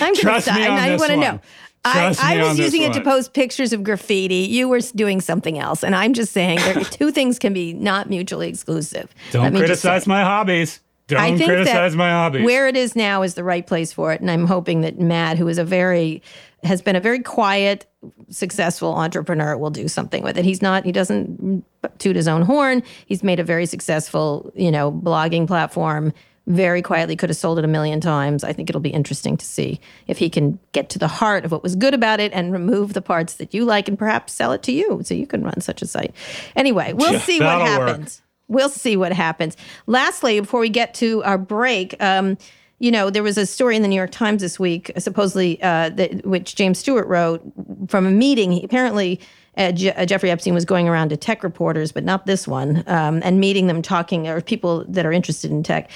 [0.00, 0.56] I'm Trust stop.
[0.56, 1.40] me on I want to know.
[1.84, 4.36] I, I, was using it to post pictures of graffiti.
[4.36, 5.82] You were doing something else.
[5.82, 9.12] And I'm just saying there, two things can be not mutually exclusive.
[9.32, 10.80] Don't criticize my hobbies.
[11.08, 12.44] Don't I think criticize my hobbies.
[12.44, 14.20] Where it is now is the right place for it.
[14.20, 16.22] And I'm hoping that Matt, who is a very
[16.64, 17.86] has been a very quiet,
[18.30, 20.44] successful entrepreneur will do something with it.
[20.44, 21.64] He's not, he doesn't
[21.98, 22.82] toot his own horn.
[23.06, 26.12] He's made a very successful, you know, blogging platform
[26.46, 28.42] very quietly, could have sold it a million times.
[28.42, 31.52] I think it'll be interesting to see if he can get to the heart of
[31.52, 34.52] what was good about it and remove the parts that you like and perhaps sell
[34.52, 36.14] it to you so you can run such a site.
[36.56, 38.18] Anyway, we'll yeah, see what happens.
[38.18, 38.21] Work.
[38.52, 39.56] We'll see what happens.
[39.86, 42.36] Lastly, before we get to our break, um,
[42.78, 45.88] you know, there was a story in the New York Times this week, supposedly, uh,
[45.90, 47.40] that, which James Stewart wrote
[47.88, 48.52] from a meeting.
[48.52, 49.20] He, apparently,
[49.56, 52.82] uh, Je- uh, Jeffrey Epstein was going around to tech reporters, but not this one,
[52.88, 55.90] um, and meeting them, talking, or people that are interested in tech,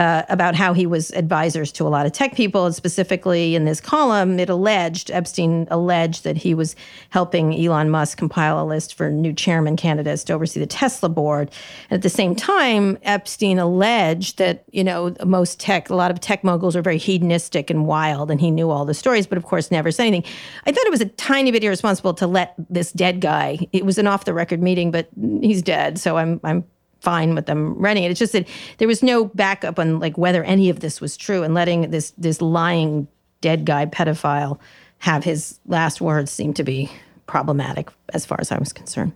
[0.00, 2.64] uh, about how he was advisors to a lot of tech people.
[2.64, 6.74] And specifically in this column, it alleged, Epstein alleged that he was
[7.10, 11.50] helping Elon Musk compile a list for new chairman candidates to oversee the Tesla board.
[11.90, 16.18] And at the same time, Epstein alleged that, you know, most tech, a lot of
[16.18, 19.44] tech moguls are very hedonistic and wild, and he knew all the stories, but of
[19.44, 20.32] course never said anything.
[20.64, 23.98] I thought it was a tiny bit irresponsible to let this dead guy, it was
[23.98, 25.10] an off the record meeting, but
[25.42, 25.98] he's dead.
[25.98, 26.64] So I'm, I'm
[27.00, 28.10] fine with them running it.
[28.10, 31.42] It's just that there was no backup on like whether any of this was true,
[31.42, 33.08] and letting this this lying
[33.40, 34.58] dead guy pedophile
[34.98, 36.90] have his last words seemed to be
[37.30, 39.12] problematic as far as I was concerned.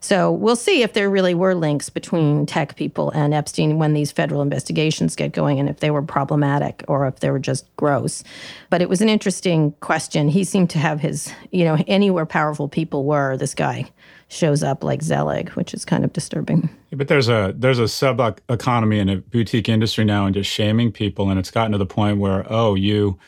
[0.00, 4.12] So we'll see if there really were links between tech people and Epstein when these
[4.12, 8.22] federal investigations get going and if they were problematic or if they were just gross.
[8.68, 10.28] But it was an interesting question.
[10.28, 13.90] He seemed to have his, you know, anywhere powerful people were, this guy
[14.28, 16.68] shows up like Zelig, which is kind of disturbing.
[16.90, 20.50] Yeah, but there's a there's a sub economy in a boutique industry now and just
[20.50, 23.18] shaming people and it's gotten to the point where oh you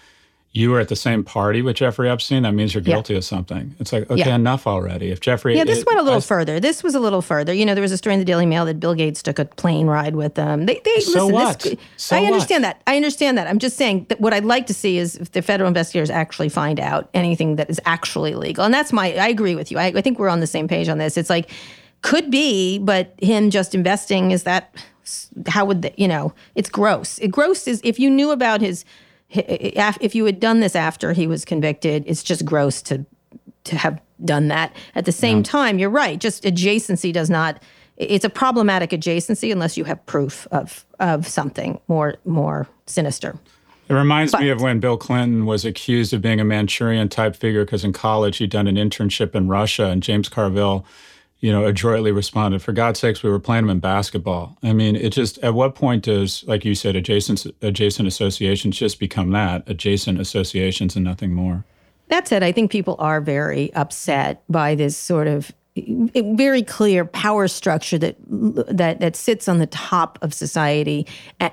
[0.57, 3.19] you were at the same party with Jeffrey Epstein, that means you're guilty yeah.
[3.19, 3.75] of something.
[3.79, 4.35] It's like, okay, yeah.
[4.35, 5.11] enough already.
[5.11, 5.57] If Jeffrey.
[5.57, 6.59] Yeah, this it, went a little I, further.
[6.59, 7.53] This was a little further.
[7.53, 9.45] You know, there was a story in the Daily Mail that Bill Gates took a
[9.45, 10.66] plane ride with them.
[10.66, 11.61] They, they so listen, what?
[11.61, 12.79] This, so I understand what?
[12.79, 12.90] that.
[12.90, 13.47] I understand that.
[13.47, 16.49] I'm just saying that what I'd like to see is if the federal investigators actually
[16.49, 18.64] find out anything that is actually legal.
[18.64, 19.79] And that's my, I agree with you.
[19.79, 21.16] I, I think we're on the same page on this.
[21.16, 21.51] It's like,
[22.03, 24.75] could be, but him just investing, is that,
[25.47, 27.19] how would, the, you know, it's gross.
[27.19, 28.85] It gross is, if you knew about his,
[29.31, 33.05] if you had done this after he was convicted, it's just gross to
[33.65, 34.75] to have done that.
[34.95, 35.43] At the same yeah.
[35.45, 36.19] time, you're right.
[36.19, 37.62] Just adjacency does not.
[37.97, 43.39] It's a problematic adjacency unless you have proof of of something more more sinister.
[43.89, 47.37] It reminds but, me of when Bill Clinton was accused of being a Manchurian type
[47.37, 50.85] figure because in college he'd done an internship in Russia, and James Carville
[51.40, 52.62] you know, adroitly responded.
[52.62, 54.57] For God's sakes, we were playing them in basketball.
[54.62, 58.99] I mean, it just at what point does, like you said, adjacent adjacent associations just
[58.99, 61.64] become that adjacent associations and nothing more?
[62.09, 67.49] That said, I think people are very upset by this sort of very clear power
[67.49, 71.07] structure that that that sits on the top of society.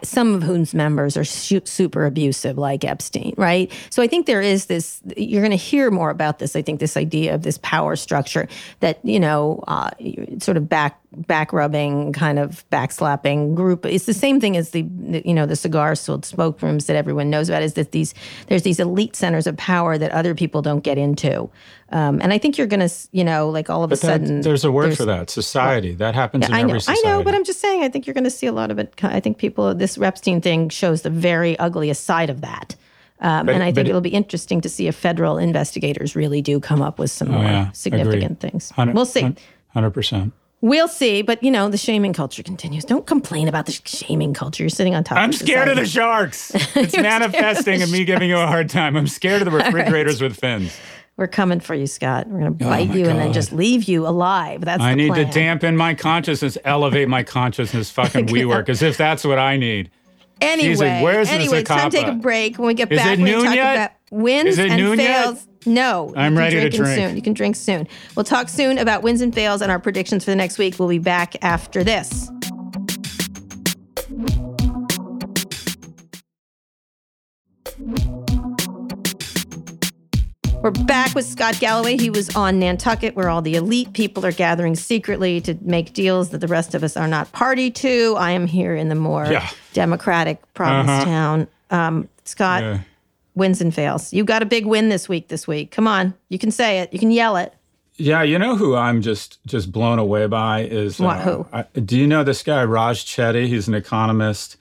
[0.04, 3.72] Some of whose members are super abusive, like Epstein, right?
[3.90, 5.02] So I think there is this.
[5.18, 6.56] You're going to hear more about this.
[6.56, 8.48] I think this idea of this power structure
[8.80, 9.92] that you know, uh,
[10.40, 13.86] sort of back back rubbing kind of backslapping group.
[13.86, 14.82] It's the same thing as the,
[15.26, 18.14] you know the cigar sold smoke rooms that everyone knows about is that these
[18.48, 21.50] there's these elite centers of power that other people don't get into.
[21.90, 24.42] Um, and i think you're going to you know like all of but a sudden
[24.42, 25.90] there's a word there's, for that society.
[25.90, 27.84] Well, that happens yeah, in I know, every society i know but i'm just saying
[27.84, 28.94] i think you're going to see a lot of it.
[29.04, 32.76] I think people this Epstein thing shows the very ugliest side of that.
[33.20, 36.60] Um, but, and I think it'll be interesting to see if federal investigators really do
[36.60, 38.74] come up with some oh, more yeah, significant things.
[38.78, 39.34] We'll see.
[39.76, 40.32] 100%.
[40.64, 42.86] We'll see, but you know, the shaming culture continues.
[42.86, 44.64] Don't complain about the shaming culture.
[44.64, 46.54] You're sitting on top I'm scared of the sharks.
[46.74, 48.96] It's manifesting and me giving you a hard time.
[48.96, 50.30] I'm scared of the refrigerators right.
[50.30, 50.74] with fins.
[51.18, 52.28] We're coming for you, Scott.
[52.30, 53.12] We're going to oh bite oh you God.
[53.12, 54.62] and then just leave you alive.
[54.62, 55.28] That's I need plan.
[55.28, 59.58] to dampen my consciousness, elevate my consciousness, fucking we WeWork, as if that's what I
[59.58, 59.92] need.
[60.40, 62.58] Anyway, Jesus, where's anyway, it's time to take a break.
[62.58, 64.98] When we get Is back, we talk about wins and fails.
[64.98, 65.53] Yet?
[65.66, 66.96] No, I'm ready to drink.
[66.96, 67.16] Soon.
[67.16, 67.88] You can drink soon.
[68.16, 70.78] We'll talk soon about wins and fails and our predictions for the next week.
[70.78, 72.30] We'll be back after this.
[80.62, 81.98] We're back with Scott Galloway.
[81.98, 86.30] He was on Nantucket, where all the elite people are gathering secretly to make deals
[86.30, 88.16] that the rest of us are not party to.
[88.18, 89.50] I am here in the more yeah.
[89.74, 91.06] democratic province uh-huh.
[91.06, 91.48] town.
[91.70, 92.80] Um, Scott, yeah
[93.36, 94.14] wins and fails.
[94.14, 95.28] You got a big win this week.
[95.28, 96.94] This week, come on, you can say it.
[96.94, 97.54] You can yell it.
[97.96, 101.18] Yeah, you know who I'm just just blown away by is what?
[101.18, 101.48] Uh, who?
[101.54, 103.48] I, do you know this guy Raj Chetty?
[103.48, 104.58] He's an economist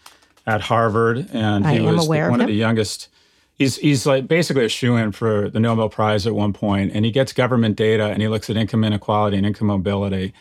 [0.47, 3.09] at Harvard, and he was one of, of the youngest.
[3.55, 7.05] He's he's like basically a shoe in for the Nobel Prize at one point, and
[7.05, 10.35] he gets government data and he looks at income inequality and income mobility.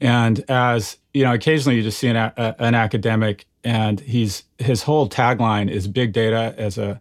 [0.00, 4.84] And as you know, occasionally you just see an, a, an academic, and he's his
[4.84, 7.00] whole tagline is big data as a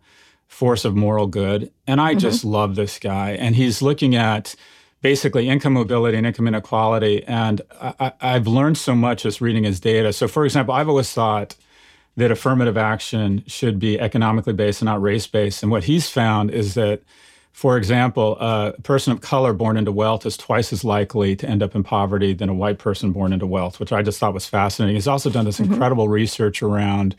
[0.57, 1.71] force of moral good.
[1.85, 2.19] And I mm-hmm.
[2.19, 3.33] just love this guy.
[3.33, 4.55] And he's looking at
[5.01, 7.23] basically income mobility and income inequality.
[7.25, 10.11] And I, have learned so much just reading his data.
[10.11, 11.55] So, for example, I've always thought
[12.15, 15.61] that affirmative action should be economically based and not race based.
[15.61, 17.03] And what he's found is that,
[17.51, 21.61] for example, a person of color born into wealth is twice as likely to end
[21.61, 24.47] up in poverty than a white person born into wealth, which I just thought was
[24.47, 24.95] fascinating.
[24.95, 25.73] He's also done this mm-hmm.
[25.73, 27.15] incredible research around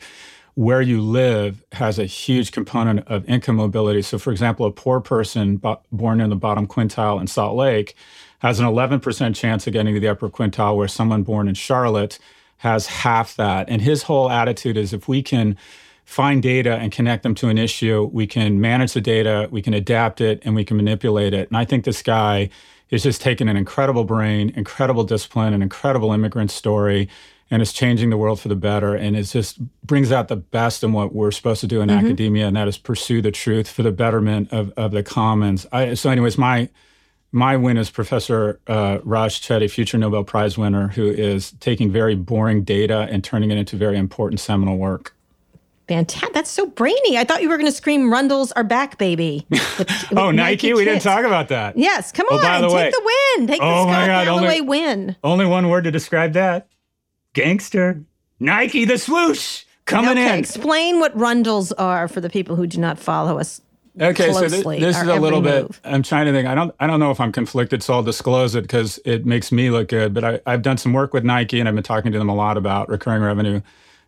[0.59, 4.01] where you live has a huge component of income mobility.
[4.01, 7.95] So, for example, a poor person bo- born in the bottom quintile in Salt Lake
[8.39, 12.19] has an 11% chance of getting to the upper quintile, where someone born in Charlotte
[12.57, 13.69] has half that.
[13.69, 15.55] And his whole attitude is if we can
[16.03, 19.73] find data and connect them to an issue, we can manage the data, we can
[19.73, 21.47] adapt it, and we can manipulate it.
[21.47, 22.49] And I think this guy
[22.89, 27.07] is just taking an incredible brain, incredible discipline, an incredible immigrant story
[27.51, 28.95] and it's changing the world for the better.
[28.95, 32.05] And it just brings out the best in what we're supposed to do in mm-hmm.
[32.05, 35.65] academia, and that is pursue the truth for the betterment of, of the commons.
[35.71, 36.69] I, so, anyways, my
[37.31, 42.15] my win is Professor uh, Raj Chetty, future Nobel Prize winner, who is taking very
[42.15, 45.15] boring data and turning it into very important seminal work.
[45.87, 46.33] Fantastic.
[46.33, 47.17] That's so brainy.
[47.17, 49.47] I thought you were going to scream, Rundles are back, baby.
[49.49, 50.73] With, with oh, Nike?
[50.73, 51.77] We didn't talk about that.
[51.77, 52.11] Yes.
[52.11, 52.41] Come oh, on.
[52.41, 53.47] By the take way, the win.
[53.47, 55.15] Take oh the Scott God, Galloway only, win.
[55.23, 56.67] Only one word to describe that
[57.39, 58.03] gangster.
[58.39, 60.39] Nike the swoosh coming okay, in.
[60.39, 63.61] Explain what rundles are for the people who do not follow us.
[63.99, 65.77] Okay, closely, so th- this is a little bit.
[65.83, 66.47] I'm trying to think.
[66.47, 66.73] I don't.
[66.79, 69.89] I don't know if I'm conflicted, so I'll disclose it because it makes me look
[69.89, 70.13] good.
[70.13, 72.35] But I, I've done some work with Nike, and I've been talking to them a
[72.35, 73.61] lot about recurring revenue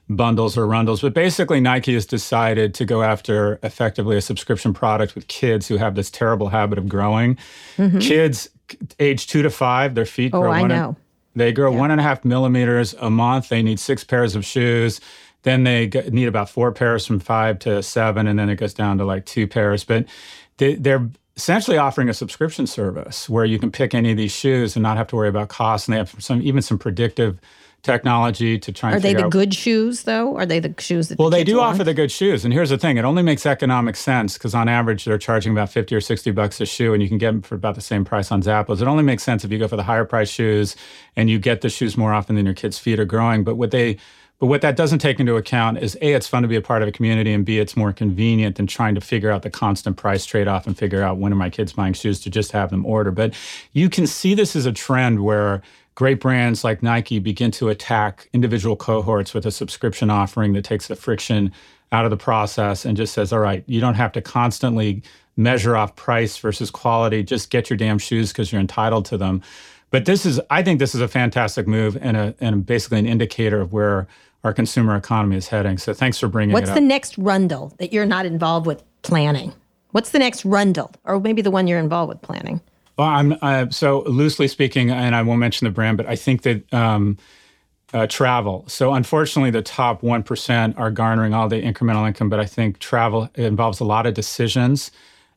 [0.08, 1.02] bundles or rundles.
[1.02, 5.78] But basically, Nike has decided to go after effectively a subscription product with kids who
[5.78, 7.38] have this terrible habit of growing.
[7.78, 8.00] Mm-hmm.
[8.00, 8.50] Kids
[9.00, 10.52] age two to five, their feet oh, grow.
[10.52, 10.96] I know.
[11.36, 11.80] They grow yeah.
[11.80, 13.50] one and a half millimeters a month.
[13.50, 15.00] They need six pairs of shoes.
[15.44, 18.98] Then they need about four pairs from five to seven, and then it goes down
[19.00, 19.84] to like two pairs.
[19.84, 20.06] But
[20.58, 24.76] they, they're essentially offering a subscription service where you can pick any of these shoes
[24.76, 25.88] and not have to worry about costs.
[25.88, 27.40] And they have some even some predictive
[27.84, 28.94] technology to try.
[28.94, 29.32] Are they the out.
[29.32, 30.36] good shoes though?
[30.36, 31.20] Are they the shoes that?
[31.20, 31.76] Well, the they do want?
[31.76, 34.70] offer the good shoes, and here's the thing: it only makes economic sense because on
[34.70, 37.42] average they're charging about fifty or sixty bucks a shoe, and you can get them
[37.42, 38.82] for about the same price on Zappos.
[38.82, 40.76] It only makes sense if you go for the higher price shoes,
[41.16, 43.44] and you get the shoes more often than your kids' feet are growing.
[43.44, 43.98] But what they
[44.42, 46.82] but what that doesn't take into account is A, it's fun to be a part
[46.82, 49.98] of a community, and B, it's more convenient than trying to figure out the constant
[49.98, 52.72] price trade off and figure out when are my kids buying shoes to just have
[52.72, 53.12] them order.
[53.12, 53.36] But
[53.74, 55.62] you can see this as a trend where
[55.96, 60.88] great brands like Nike begin to attack individual cohorts with a subscription offering that takes
[60.88, 61.52] the friction
[61.92, 65.04] out of the process and just says, all right, you don't have to constantly
[65.36, 67.24] measure off price versus quality.
[67.24, 69.42] Just get your damn shoes because you're entitled to them.
[69.90, 73.06] But this is, I think this is a fantastic move and, a, and basically an
[73.06, 74.08] indicator of where
[74.44, 75.78] our consumer economy is heading.
[75.78, 76.76] So thanks for bringing What's it up.
[76.76, 79.54] What's the next rundle that you're not involved with planning?
[79.92, 82.62] What's the next rundle, or maybe the one you're involved with planning?
[82.98, 86.42] Well, I'm uh, so loosely speaking, and I won't mention the brand, but I think
[86.44, 87.18] that um,
[87.94, 88.66] uh, travel.
[88.68, 92.80] So unfortunately, the top one percent are garnering all the incremental income, but I think
[92.80, 94.92] travel involves a lot of decisions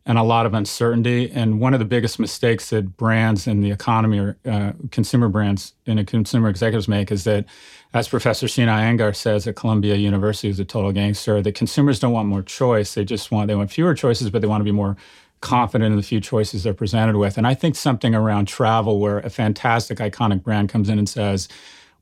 [0.06, 1.30] and a lot of uncertainty.
[1.30, 5.72] And one of the biggest mistakes that brands in the economy or uh, consumer brands
[5.86, 7.46] and consumer executives make is that,
[7.94, 12.12] as Professor Sheena Iyengar says at Columbia University, who's a total gangster, that consumers don't
[12.12, 12.94] want more choice.
[12.94, 14.96] They just want they want fewer choices, but they want to be more
[15.44, 17.38] confident in the few choices they're presented with.
[17.38, 21.48] And I think something around travel, where a fantastic iconic brand comes in and says,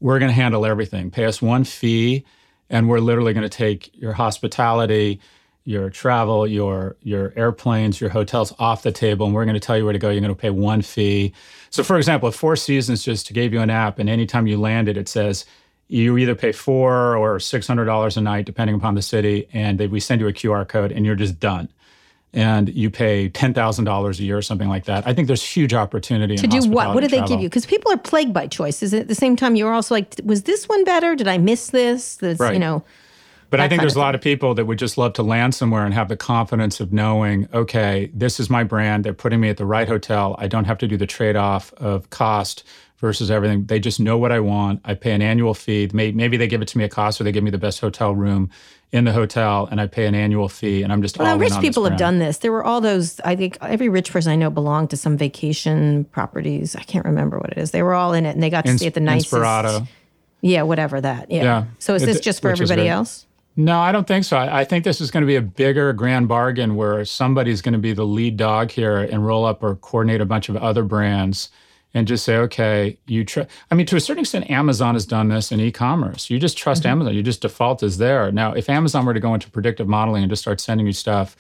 [0.01, 1.11] "We're going to handle everything.
[1.11, 2.25] Pay us one fee."
[2.71, 5.21] And we're literally going to take your hospitality,
[5.65, 9.77] your travel, your your airplanes, your hotels off the table, and we're going to tell
[9.77, 10.09] you where to go.
[10.11, 11.35] You're going to pay one fee.
[11.71, 14.97] So, for example, if Four Seasons just gave you an app, and anytime you landed,
[14.97, 15.45] it says
[15.89, 19.79] you either pay four or six hundred dollars a night, depending upon the city, and
[19.79, 21.69] they, we send you a QR code, and you're just done.
[22.35, 25.07] And you pay ten thousand dollars a year or something like that.
[25.07, 26.95] I think there's huge opportunity to do what?
[26.95, 27.49] What do they give you?
[27.49, 28.95] Because people are plagued by choices.
[28.95, 31.15] At the same time, you're also like, was this one better?
[31.15, 32.17] Did I miss this?
[32.17, 32.55] This, right.
[32.55, 32.85] you know.
[33.53, 35.85] But I think there's a lot of people that would just love to land somewhere
[35.85, 39.05] and have the confidence of knowing, okay, this is my brand.
[39.05, 40.37] They're putting me at the right hotel.
[40.39, 42.65] I don't have to do the trade off of cost
[43.03, 43.67] versus everything.
[43.67, 44.81] They just know what I want.
[44.85, 45.91] I pay an annual fee.
[45.93, 48.15] Maybe they give it to me at cost or they give me the best hotel
[48.15, 48.49] room
[48.93, 51.85] in the hotel and I pay an annual fee and I'm just well, rich people
[51.85, 52.39] have done this.
[52.39, 56.05] There were all those I think every rich person I know belonged to some vacation
[56.07, 56.77] properties.
[56.77, 57.73] I can't remember what it is.
[57.73, 59.87] They were all in it and they got to stay at the nicest Inspirato.
[60.41, 61.31] Yeah, whatever that.
[61.31, 61.43] Yeah.
[61.43, 61.65] yeah.
[61.81, 63.27] So is this just for everybody else?
[63.57, 64.37] No, I don't think so.
[64.39, 67.75] I, I, think this is going to be a bigger grand bargain where somebody's going
[67.75, 70.83] to be the lead dog here and roll up or coordinate a bunch of other
[70.83, 71.51] brands
[71.95, 73.51] and just say, okay, you trust.
[73.71, 76.31] I mean, to a certain extent, Amazon has done this in e-commerce.
[76.31, 76.93] You just trust mm-hmm.
[76.93, 77.15] Amazon.
[77.15, 78.33] You just default is there.
[78.33, 81.37] Now, if Amazon were to go into predictive modeling and just start sending you stuff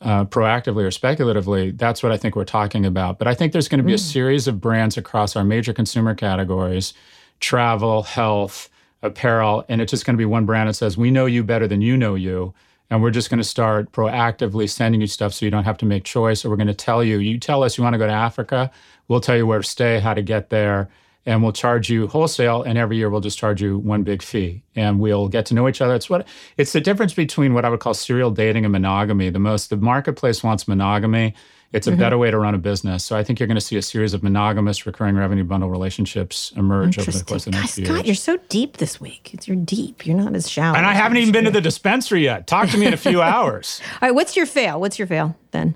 [0.00, 3.18] uh, proactively or speculatively, that's what I think we're talking about.
[3.18, 3.96] But I think there's going to be mm.
[3.96, 6.94] a series of brands across our major consumer categories:
[7.40, 8.70] travel, health
[9.02, 11.68] apparel, and it's just going to be one brand that says, We know you better
[11.68, 12.54] than you know you.
[12.90, 15.86] And we're just going to start proactively sending you stuff so you don't have to
[15.86, 16.44] make choice.
[16.44, 18.70] Or we're going to tell you, you tell us you want to go to Africa,
[19.08, 20.90] we'll tell you where to stay, how to get there,
[21.24, 22.62] and we'll charge you wholesale.
[22.62, 25.68] And every year we'll just charge you one big fee, and we'll get to know
[25.68, 25.94] each other.
[25.94, 29.30] It's what it's the difference between what I would call serial dating and monogamy.
[29.30, 31.34] The most the marketplace wants monogamy
[31.72, 32.00] it's a mm-hmm.
[32.00, 33.04] better way to run a business.
[33.04, 36.52] So I think you're going to see a series of monogamous recurring revenue bundle relationships
[36.56, 37.86] emerge over the course of the next year.
[37.86, 39.30] Scott, you're so deep this week.
[39.32, 40.06] It's, you're deep.
[40.06, 40.76] You're not as shallow.
[40.76, 42.46] And I haven't even been to the dispensary yet.
[42.46, 43.80] Talk to me in a few hours.
[43.94, 44.80] All right, what's your fail?
[44.80, 45.74] What's your fail then?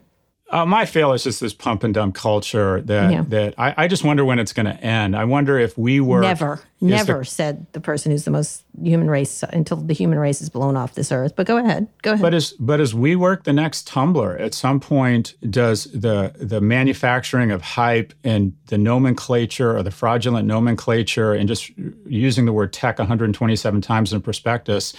[0.48, 3.24] Uh, my fail is just this pump and dump culture that yeah.
[3.26, 5.16] that I, I, just wonder when it's going to end.
[5.16, 9.10] I wonder if we were never, never the, said the person who's the most human
[9.10, 11.34] race until the human race is blown off this earth.
[11.34, 12.22] But go ahead, go ahead.
[12.22, 17.50] But as but as WeWork the next Tumblr, at some point, does the the manufacturing
[17.50, 21.72] of hype and the nomenclature or the fraudulent nomenclature and just
[22.06, 24.94] using the word tech 127 times in a prospectus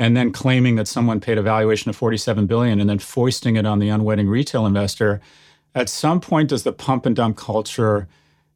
[0.00, 3.66] and then claiming that someone paid a valuation of 47 billion and then foisting it
[3.66, 5.20] on the unwitting retail investor
[5.74, 8.08] at some point does the pump and dump culture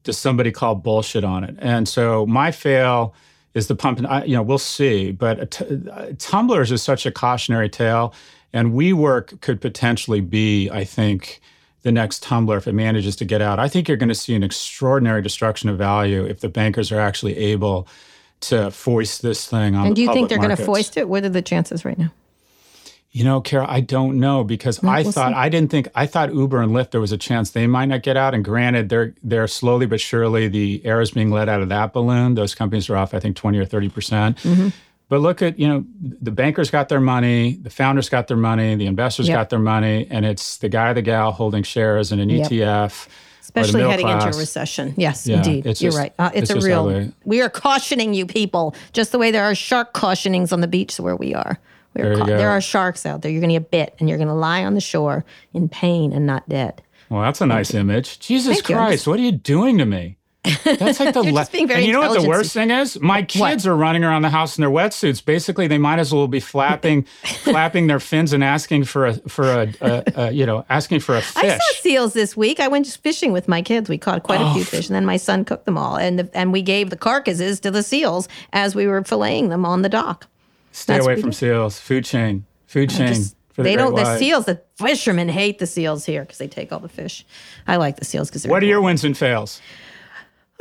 [0.03, 3.15] does somebody call bullshit on it and so my fail
[3.53, 7.13] is the pump and I, you know we'll see but t- tumblr is such a
[7.13, 8.15] cautionary tale
[8.53, 11.41] and WeWork could potentially be i think
[11.83, 13.59] the next Tumblr if it manages to get out.
[13.59, 16.99] I think you're going to see an extraordinary destruction of value if the bankers are
[16.99, 17.87] actually able
[18.49, 19.87] to foist this thing on.
[19.87, 21.09] And do you think they're going to foist it?
[21.09, 22.13] What are the chances right now?
[23.13, 25.37] You know, Kara, I don't know because I we'll thought see.
[25.37, 28.03] I didn't think I thought Uber and Lyft there was a chance they might not
[28.03, 28.35] get out.
[28.35, 31.93] And granted, they're they're slowly but surely the air is being let out of that
[31.93, 32.35] balloon.
[32.35, 34.39] Those companies are off, I think, twenty or thirty percent.
[34.39, 34.71] Mm-hmm.
[35.09, 38.75] But look at you know the bankers got their money, the founders got their money,
[38.75, 39.37] the investors yep.
[39.37, 42.51] got their money, and it's the guy or the gal holding shares in an yep.
[42.51, 43.07] ETF
[43.45, 44.25] especially heading class.
[44.25, 44.95] into a recession.
[44.97, 46.13] Yes, yeah, indeed, you're right.
[46.19, 47.13] Uh, it's, it's, a real.
[47.25, 50.99] We are cautioning you, people, just the way there are shark cautionings on the beach
[50.99, 51.59] where we are.
[51.93, 53.31] There, ca- there, are sharks out there.
[53.31, 56.13] You're going to get bit, and you're going to lie on the shore in pain
[56.13, 56.83] and not dead.
[57.09, 58.19] Well, that's a nice image.
[58.19, 59.11] Jesus Thank Christ, you.
[59.11, 60.17] what are you doing to me?
[60.65, 63.01] That's like the You're le- being very and you know what the worst thing is?
[63.01, 65.25] My kids are running around the house in their wetsuits.
[65.25, 67.03] Basically, they might as well be flapping,
[67.43, 71.15] flapping their fins and asking for a for a, a, a you know asking for
[71.15, 71.53] a I fish.
[71.59, 72.61] saw seals this week.
[72.61, 73.89] I went fishing with my kids.
[73.89, 74.53] We caught quite a Oh.
[74.55, 76.97] few fish, and then my son cooked them all, and the, and we gave the
[76.97, 80.27] carcasses to the seals as we were filleting them on the dock.
[80.73, 81.37] Stay That's away from do.
[81.37, 81.79] seals.
[81.79, 82.45] Food chain.
[82.67, 83.09] Food chain.
[83.09, 83.95] Just- the they don't.
[83.95, 87.25] The seals, the fishermen hate the seals here because they take all the fish.
[87.69, 88.51] I like the seals because they're.
[88.51, 89.61] What are your wins and fails?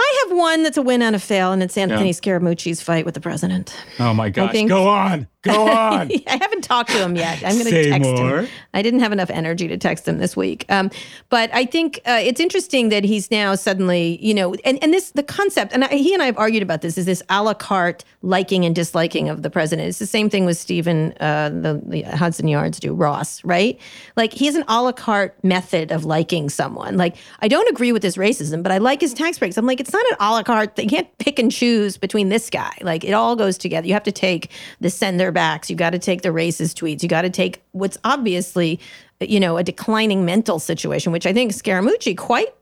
[0.04, 3.14] I have one that's a win and a fail, and it's Anthony Scaramucci's fight with
[3.14, 3.76] the president.
[3.99, 4.54] Oh my gosh!
[4.68, 5.28] Go on.
[5.44, 6.10] Go on.
[6.28, 7.44] I haven't talked to him yet.
[7.46, 8.39] I'm going to text more.
[8.39, 8.48] him.
[8.74, 10.66] I didn't have enough energy to text him this week.
[10.70, 10.89] Um,
[11.30, 15.12] but I think uh, it's interesting that he's now suddenly, you know, and, and this,
[15.12, 17.54] the concept, and I, he and I have argued about this, is this a la
[17.54, 19.89] carte liking and disliking of the president.
[19.89, 23.78] It's the same thing with Stephen, uh, the, the Hudson Yards do, Ross, right?
[24.16, 26.96] Like he has an a la carte method of liking someone.
[26.96, 29.58] Like I don't agree with his racism, but I like his tax breaks.
[29.58, 30.80] I'm like, it's not an a la carte.
[30.80, 32.72] You can't pick and choose between this guy.
[32.82, 33.86] Like it all goes together.
[33.86, 35.69] You have to take the send their backs.
[35.69, 37.03] You got to take the racist tweets.
[37.03, 38.79] You got to take what's obviously,
[39.19, 42.53] you know, a declining mental situation, which I think Scaramucci quite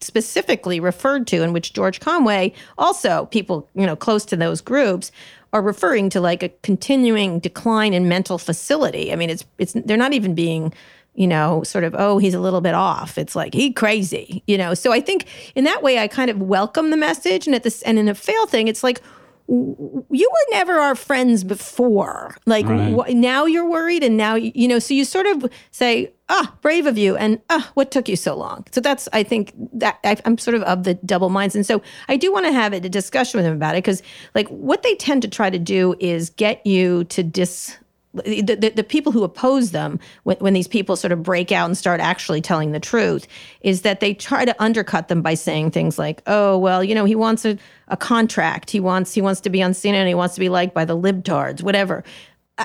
[0.00, 5.10] specifically referred to, and which George Conway also people you know close to those groups
[5.52, 9.12] are referring to like a continuing decline in mental facility.
[9.12, 10.72] I mean, it's it's they're not even being
[11.14, 14.56] you know sort of oh he's a little bit off it's like he crazy you
[14.56, 17.64] know so i think in that way i kind of welcome the message and at
[17.64, 19.02] this and in a fail thing it's like
[19.48, 22.36] you were never our friends before.
[22.46, 22.92] Like Right.
[22.94, 26.54] wh- now you're worried and now you you know so you sort of say ah
[26.60, 28.66] brave of you and ah what took you so long?
[28.72, 31.54] So that's i think that I, i'm sort of of the double minds.
[31.56, 34.02] And so i do want to have a discussion with him about it because
[34.34, 37.76] like what they tend to try to do is get you to dis
[38.14, 41.66] the, the, the people who oppose them when, when these people sort of break out
[41.66, 43.26] and start actually telling the truth
[43.60, 47.04] is that they try to undercut them by saying things like oh well you know
[47.04, 48.70] he wants a, a contract.
[48.70, 50.96] He wants he wants to be on CNN he wants to be liked by the
[50.96, 52.02] libtards whatever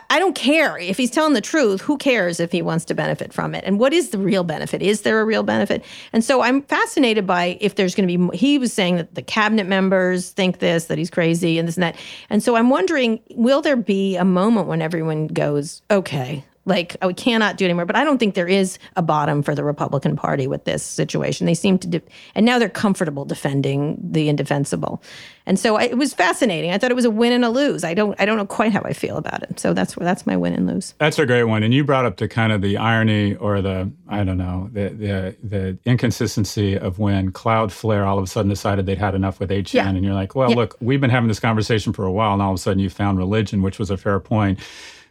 [0.10, 1.82] I- don't care if he's telling the truth.
[1.82, 3.64] Who cares if he wants to benefit from it?
[3.66, 4.82] And what is the real benefit?
[4.82, 5.84] Is there a real benefit?
[6.14, 8.38] And so I'm fascinated by if there's going to be.
[8.38, 11.84] He was saying that the cabinet members think this, that he's crazy, and this and
[11.84, 11.98] that.
[12.30, 17.08] And so I'm wondering, will there be a moment when everyone goes, okay, like oh,
[17.08, 17.86] we cannot do it anymore?
[17.86, 21.46] But I don't think there is a bottom for the Republican Party with this situation.
[21.46, 22.02] They seem to, de-
[22.36, 25.02] and now they're comfortable defending the indefensible.
[25.46, 26.72] And so I, it was fascinating.
[26.72, 27.84] I thought it was a win and a lose.
[27.84, 29.60] I don't, I don't know quite how I feel about it.
[29.60, 30.94] So that's where that's my win and lose.
[31.00, 31.64] That's a great one.
[31.64, 34.90] And you brought up the kind of the irony or the I don't know the
[34.90, 39.50] the the inconsistency of when Cloudflare all of a sudden decided they'd had enough with
[39.50, 39.90] 8chan, Yeah.
[39.90, 40.56] and you're like, well, Yeah.
[40.56, 42.90] look, we've been having this conversation for a while, and all of a sudden you
[42.90, 44.60] found religion, which was a fair point.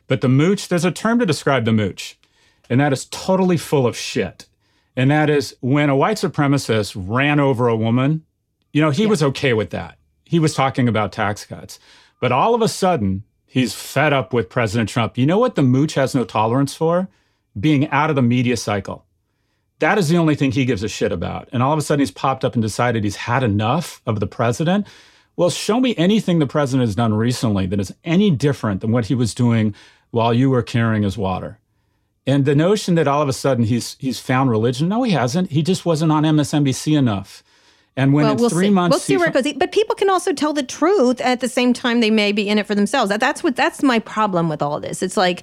[0.07, 2.19] But the mooch, there's a term to describe the mooch,
[2.69, 4.47] and that is totally full of shit.
[4.97, 8.25] And that is when a white supremacist ran over a woman,
[8.73, 9.99] you know, he was okay with that.
[10.25, 11.79] He was talking about tax cuts.
[12.21, 15.19] But all of a sudden, he's fed up with President Trump.
[15.19, 17.09] You know what the mooch has no tolerance for?
[17.59, 19.05] Being out of the media cycle.
[19.79, 21.49] That is the only thing he gives a shit about.
[21.53, 24.27] And all of a sudden, he's popped up and decided he's had enough of the
[24.27, 24.87] president.
[25.37, 29.07] Well, show me anything the president has done recently that is any different than what
[29.07, 29.75] he was doing
[30.11, 31.59] while you were carrying his water.
[32.27, 35.51] And the notion that all of a sudden he's he's found religion, no, he hasn't.
[35.51, 37.43] He just wasn't on MSNBC enough.
[37.97, 38.71] And when Well, we'll three see.
[38.71, 39.53] months, We'll see where it goes.
[39.55, 42.01] But people can also tell the truth at the same time.
[42.01, 43.11] They may be in it for themselves.
[43.19, 43.57] That's what.
[43.57, 45.03] That's my problem with all this.
[45.03, 45.43] It's like.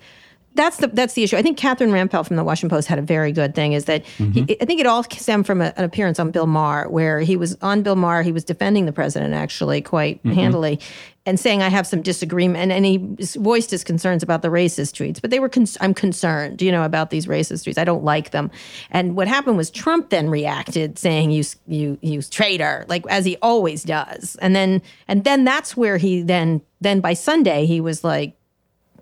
[0.59, 1.37] That's the that's the issue.
[1.37, 3.71] I think Catherine Rampell from the Washington Post had a very good thing.
[3.73, 4.31] Is that Mm-hmm.
[4.31, 7.37] he, I think it all stemmed from a, an appearance on Bill Maher, where he
[7.37, 8.21] was on Bill Maher.
[8.23, 10.31] He was defending the president actually quite Mm-hmm.
[10.31, 10.79] handily,
[11.25, 12.59] and saying I have some disagreement.
[12.63, 12.97] And, and he
[13.39, 15.21] voiced his concerns about the racist tweets.
[15.21, 17.77] But they were con- I'm concerned, you know, about these racist tweets.
[17.77, 18.51] I don't like them.
[18.91, 23.37] And what happened was Trump then reacted, saying you you you traitor, like as he
[23.41, 24.35] always does.
[24.41, 28.35] And then and then that's where he then then by Sunday he was like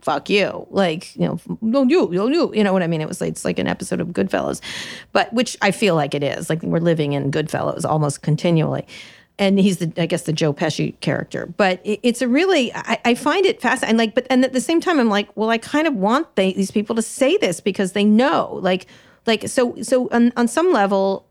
[0.02, 1.40] fuck you like you know
[1.72, 3.68] don't you don't you you know what i mean it was like it's like an
[3.68, 4.62] episode of goodfellas
[5.12, 8.86] but which i feel like it is like we're living in goodfellas almost continually
[9.40, 13.00] and he's the i guess the joe pesci character but it, it's a really I,
[13.06, 15.58] I find it fascinating like but and at the same time i'm like well i
[15.58, 18.88] kind of want they, these people to say this because they know like
[19.26, 21.28] like so so on, on some level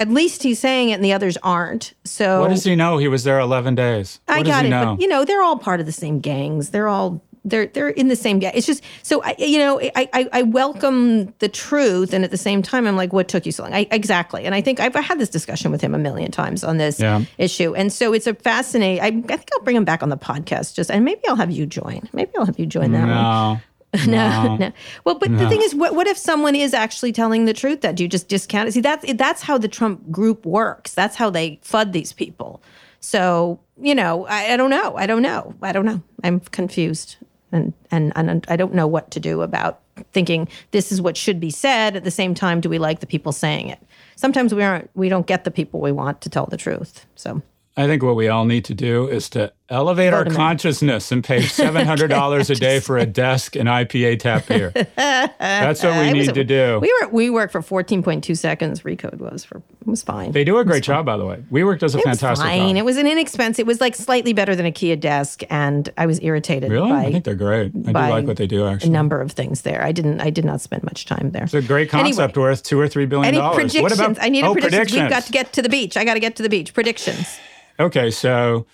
[0.00, 2.98] at least he's saying it and the others aren't so what does he know?
[2.98, 4.20] He was there 11 days.
[4.26, 4.94] What I got it, know?
[4.94, 6.70] but you know they're all part of the same gangs.
[6.70, 8.52] They're all they're they're in the same gang.
[8.54, 12.36] It's just so I, you know I, I I welcome the truth, and at the
[12.36, 13.74] same time I'm like, what took you so long?
[13.74, 16.76] I, exactly, and I think I've had this discussion with him a million times on
[16.78, 17.22] this Yeah.
[17.38, 19.02] issue, and so it's a fascinating.
[19.02, 21.50] I, I think I'll bring him back on the podcast, just and maybe I'll have
[21.50, 22.08] you join.
[22.12, 23.08] Maybe I'll have you join that one.
[23.14, 23.60] no.
[24.06, 24.72] no, no.
[25.04, 27.80] Well, but the thing is, what, what if someone is actually telling the truth?
[27.80, 28.72] That do you just discount it?
[28.72, 30.92] See, that's that's how the Trump group works.
[30.92, 32.60] That's how they fud these people.
[33.00, 34.94] So you know, I, I don't know.
[34.96, 35.54] I don't know.
[35.62, 36.02] I don't know.
[36.22, 37.16] I'm confused,
[37.52, 39.80] and and and I don't know what to do about
[40.12, 41.96] thinking this is what should be said.
[41.96, 43.80] At the same time, do we like the people saying it?
[44.16, 44.90] Sometimes we aren't.
[44.94, 47.06] We don't get the people we want to tell the truth.
[47.14, 47.42] So
[47.76, 51.42] I think what we all need to do is to elevate our consciousness and pay
[51.46, 54.72] seven hundred dollars a day for a desk and IPA tap beer.
[54.96, 56.78] That's what we need a, to do.
[56.80, 58.82] We were we worked for fourteen point two seconds.
[58.82, 60.32] Recode was for it was fine.
[60.32, 61.42] They do a great job, by the way.
[61.50, 62.44] We worked as a it fantastic.
[62.44, 62.70] Was fine.
[62.70, 62.76] Job.
[62.76, 63.60] It was an inexpensive.
[63.60, 66.70] It was like slightly better than a Kia desk, and I was irritated.
[66.70, 67.72] Really, by, I think they're great.
[67.86, 68.66] I do like what they do.
[68.66, 69.82] Actually, a number of things there.
[69.82, 70.20] I didn't.
[70.20, 71.44] I did not spend much time there.
[71.44, 73.56] It's a great concept anyway, worth two or three billion any dollars.
[73.56, 73.82] Predictions?
[73.82, 74.22] What about?
[74.22, 74.74] I need oh, predictions.
[74.74, 75.02] predictions.
[75.02, 75.96] We've got to get to the beach.
[75.96, 76.74] I got to get to the beach.
[76.74, 77.38] Predictions.
[77.80, 78.66] Okay, so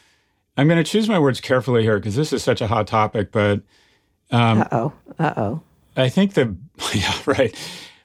[0.56, 3.32] I'm going to choose my words carefully here because this is such a hot topic.
[3.32, 3.62] But
[4.30, 5.60] um, uh oh, uh oh.
[5.96, 6.56] I think the
[6.94, 7.54] yeah right.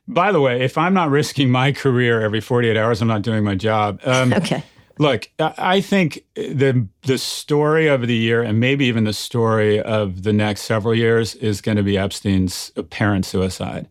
[0.07, 3.43] By the way, if I'm not risking my career every 48 hours, I'm not doing
[3.43, 3.99] my job.
[4.03, 4.63] Um, okay.
[4.97, 10.23] Look, I think the the story of the year, and maybe even the story of
[10.23, 13.87] the next several years, is going to be Epstein's apparent suicide.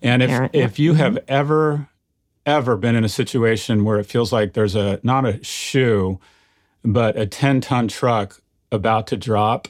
[0.00, 1.24] And if if you have Mhm.
[1.28, 1.88] ever
[2.46, 6.18] ever been in a situation where it feels like there's a not a shoe,
[6.84, 8.40] but a 10 ton truck
[8.72, 9.68] about to drop.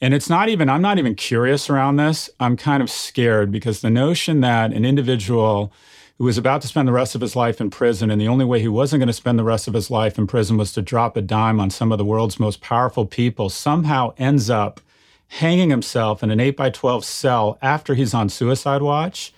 [0.00, 2.30] And it's not even, I'm not even curious around this.
[2.38, 5.72] I'm kind of scared because the notion that an individual
[6.18, 8.44] who was about to spend the rest of his life in prison, and the only
[8.44, 10.82] way he wasn't going to spend the rest of his life in prison was to
[10.82, 14.80] drop a dime on some of the world's most powerful people, somehow ends up
[15.28, 19.32] hanging himself in an 8 by 12 cell after he's on suicide watch.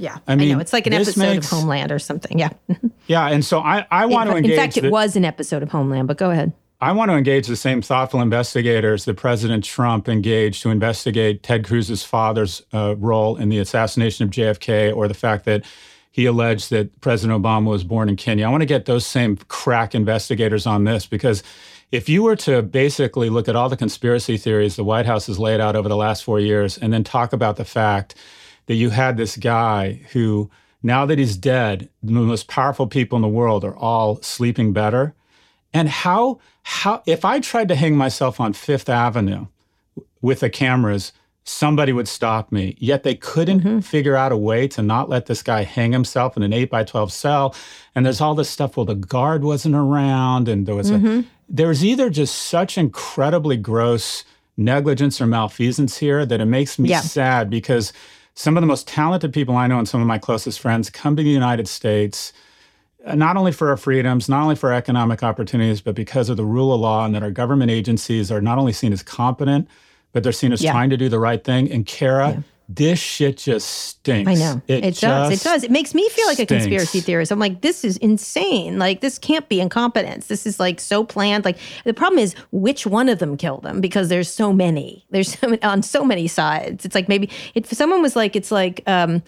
[0.00, 2.38] Yeah, I I, know it's like an episode makes- of Homeland or something.
[2.38, 2.50] Yeah,
[3.06, 3.28] Yeah.
[3.28, 4.52] And so I, I want to engage.
[4.52, 6.08] in, fact, it the- was an episode of Homeland.
[6.08, 6.52] But go ahead.
[6.82, 11.66] I want to engage the same thoughtful investigators that President Trump engaged to investigate Ted
[11.66, 15.62] Cruz's father's uh, role in the assassination of JFK or the fact that
[16.10, 18.46] he alleged that President Obama was born in Kenya.
[18.46, 21.42] I want to get those same crack investigators on this because
[21.92, 25.38] if you were to basically look at all the conspiracy theories the White House has
[25.38, 28.14] laid out over the last four years and then talk about the fact
[28.70, 30.48] that you had this guy who,
[30.80, 35.12] now that he's dead, the most powerful people in the world are all sleeping better.
[35.74, 39.48] And how how if I tried to hang myself on Fifth Avenue
[40.22, 41.12] with the cameras,
[41.42, 42.76] somebody would stop me.
[42.78, 43.80] Yet they couldn't mm-hmm.
[43.80, 46.84] figure out a way to not let this guy hang himself in an eight by
[46.84, 47.56] twelve cell.
[47.96, 48.76] And there's all this stuff.
[48.76, 51.20] Well, the guard wasn't around, and there was a mm-hmm.
[51.48, 54.22] there was either just such incredibly gross
[54.56, 57.00] negligence or malfeasance here that it makes me Yeah.
[57.00, 57.92] sad because
[58.40, 61.14] some of the most talented people I know and some of my closest friends come
[61.14, 62.32] to the United States
[63.04, 66.44] uh, not only for our freedoms, not only for economic opportunities, but because of the
[66.44, 69.68] rule of law and that our government agencies are not only seen as competent,
[70.12, 70.72] but they're seen as Yeah.
[70.72, 71.70] trying to do the right thing.
[71.70, 72.42] And Kara,
[72.72, 74.30] this shit just stinks.
[74.30, 75.32] I know it, does.
[75.32, 75.64] It does.
[75.64, 77.32] It makes me feel like a conspiracy theorist.
[77.32, 78.78] I'm like, this is insane.
[78.78, 80.28] Like, this can't be incompetence.
[80.28, 81.44] This is like so planned.
[81.44, 85.04] Like, the problem is which one of them killed them because there's so many.
[85.10, 86.84] There's so many, on so many sides.
[86.84, 89.22] It's like maybe if someone was like, it's like, um,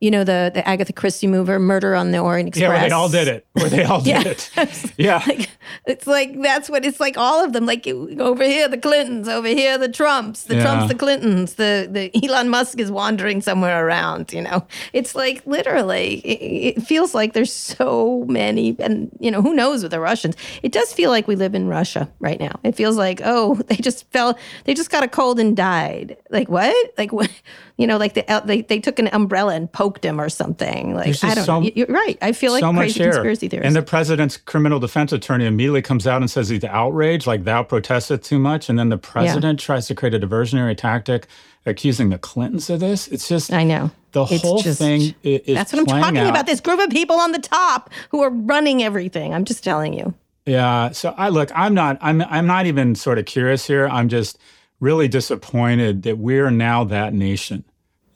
[0.00, 2.62] you know, the the Agatha Christie mover, Murder on the Orient Express.
[2.68, 3.46] Yeah, where they all did it.
[3.52, 4.08] Where they all did
[4.56, 4.62] Yeah.
[4.62, 4.84] it.
[4.98, 5.22] Yeah.
[5.26, 5.50] Like,
[5.86, 7.16] it's like that's what it's like.
[7.18, 10.62] All of them, like over here the Clintons, over here the Trumps, the Yeah.
[10.62, 14.32] Trumps, the Clintons, the the Elon Musk is wandering somewhere around.
[14.32, 19.42] You know, it's like literally, it, it feels like there's so many, and you know,
[19.42, 20.36] who knows with the Russians?
[20.62, 22.58] It does feel like we live in Russia right now.
[22.62, 26.16] It feels like oh, they just fell, they just got a cold and died.
[26.30, 26.74] Like what?
[26.96, 27.30] Like what?
[27.78, 30.94] You know, like they uh, they, they took an umbrella and poked him or something.
[30.94, 31.70] Like I don't so- know.
[31.74, 32.18] You're right.
[32.20, 33.66] I feel like so crazy conspiracy theorists.
[33.68, 37.62] And the president's criminal defense attorney immediately comes out and says he's outraged, like thou
[37.62, 38.68] protested too much.
[38.68, 41.28] And then the president tries to create a diversionary tactic,
[41.66, 43.06] accusing the Clintons of this.
[43.08, 43.92] It's just I know.
[44.10, 46.30] the It's whole just- thing is That's what I'm talking out.
[46.30, 46.46] about.
[46.46, 49.32] This group of people on the top who are running everything.
[49.32, 50.14] I'm just telling you.
[50.46, 50.90] Yeah.
[50.90, 53.86] So I look, I'm not, I'm, I'm not even sort of curious here.
[53.86, 54.36] I'm just
[54.80, 57.64] really disappointed that we're now that nation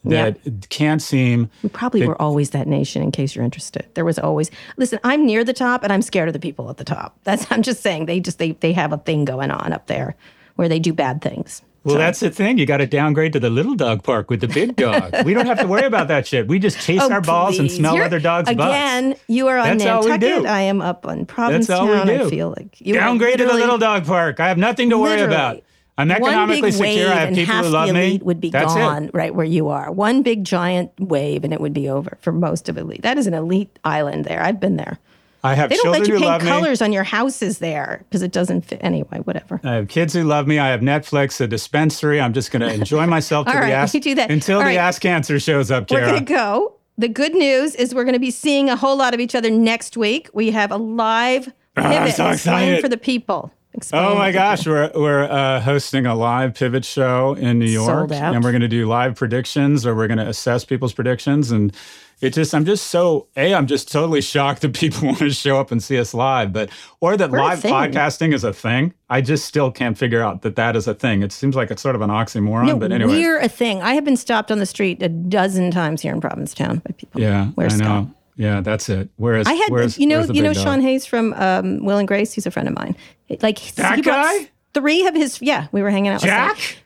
[0.05, 0.37] that
[0.69, 1.49] can't seem.
[1.61, 3.01] We probably were always that nation.
[3.01, 4.51] In case you're interested, there was always.
[4.77, 7.17] Listen, I'm near the top, and I'm scared of the people at the top.
[7.23, 7.45] That's.
[7.51, 10.15] I'm just saying they just they they have a thing going on up there
[10.55, 11.61] where they do bad things.
[11.85, 12.57] Well, that's the thing.
[12.57, 15.25] You got to downgrade to the little dog park with the big dog.
[15.25, 16.47] we don't have to worry about that shit.
[16.47, 18.57] We just chase oh, our balls and Oh, smell You're- other dogs' butts.
[18.57, 20.45] Again, you are on That's Nantucket.
[20.45, 21.89] I am up on Provincetown.
[21.89, 22.25] all we do.
[22.25, 24.39] I feel like you Downgrade to the little dog park.
[24.39, 25.61] I have nothing to worry about.
[25.97, 26.87] I'm One economically big secure.
[26.87, 28.07] wave I have and people half who love the me.
[28.09, 29.11] elite would be That's gone it.
[29.13, 29.91] right where you are.
[29.91, 33.03] One big giant wave and it would be over for most of elite.
[33.03, 34.41] That is an elite island there.
[34.41, 34.97] I've been there.
[35.45, 36.47] I have They don't children let you paint love me.
[36.47, 38.79] colors on your houses there because it doesn't fit.
[38.81, 39.59] Anyway, whatever.
[39.63, 40.57] I have kids who love me.
[40.57, 42.19] I have Netflix, a dispensary.
[42.21, 44.31] I'm just going to enjoy myself till All the right, ass you do that.
[44.31, 44.77] until All the right.
[44.77, 46.75] ass cancer shows up, We're going to go.
[46.97, 49.49] The good news is we're going to be seeing a whole lot of each other
[49.51, 50.29] next week.
[50.33, 52.15] We have a live Ah, pivot.
[52.15, 52.81] so excited.
[52.81, 53.51] for the people.
[53.73, 58.11] Explain Oh my gosh, we're we're uh, hosting a live pivot show in New York,
[58.11, 61.75] and we're going to do live predictions, or we're going to assess people's predictions, and
[62.21, 65.59] it just I'm just so a I'm just totally shocked that people want to show
[65.59, 66.69] up and see us live, but
[67.01, 68.93] or that We're live podcasting is a thing.
[69.09, 71.23] I just still can't figure out that that is a thing.
[71.23, 73.81] It seems like it's sort of an oxymoron, No, but anyway, we're a thing.
[73.81, 77.19] I have been stopped on the street a dozen times here in Provincetown by people.
[77.21, 78.03] yeah, Where's I know.
[78.03, 78.07] Scott?
[78.35, 79.09] Yeah, that's it.
[79.17, 80.63] Whereas I had, you know, you know big dog?
[80.63, 82.33] Sean Hayes from um, Will and Grace.
[82.33, 82.95] He's a friend of mine.
[83.41, 84.49] Like That guy?
[84.73, 86.21] Three of his, yeah, we were hanging out.
[86.21, 86.77] Jack.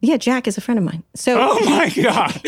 [0.00, 1.02] Yeah, Jack is a friend of mine.
[1.14, 2.40] So Oh my god,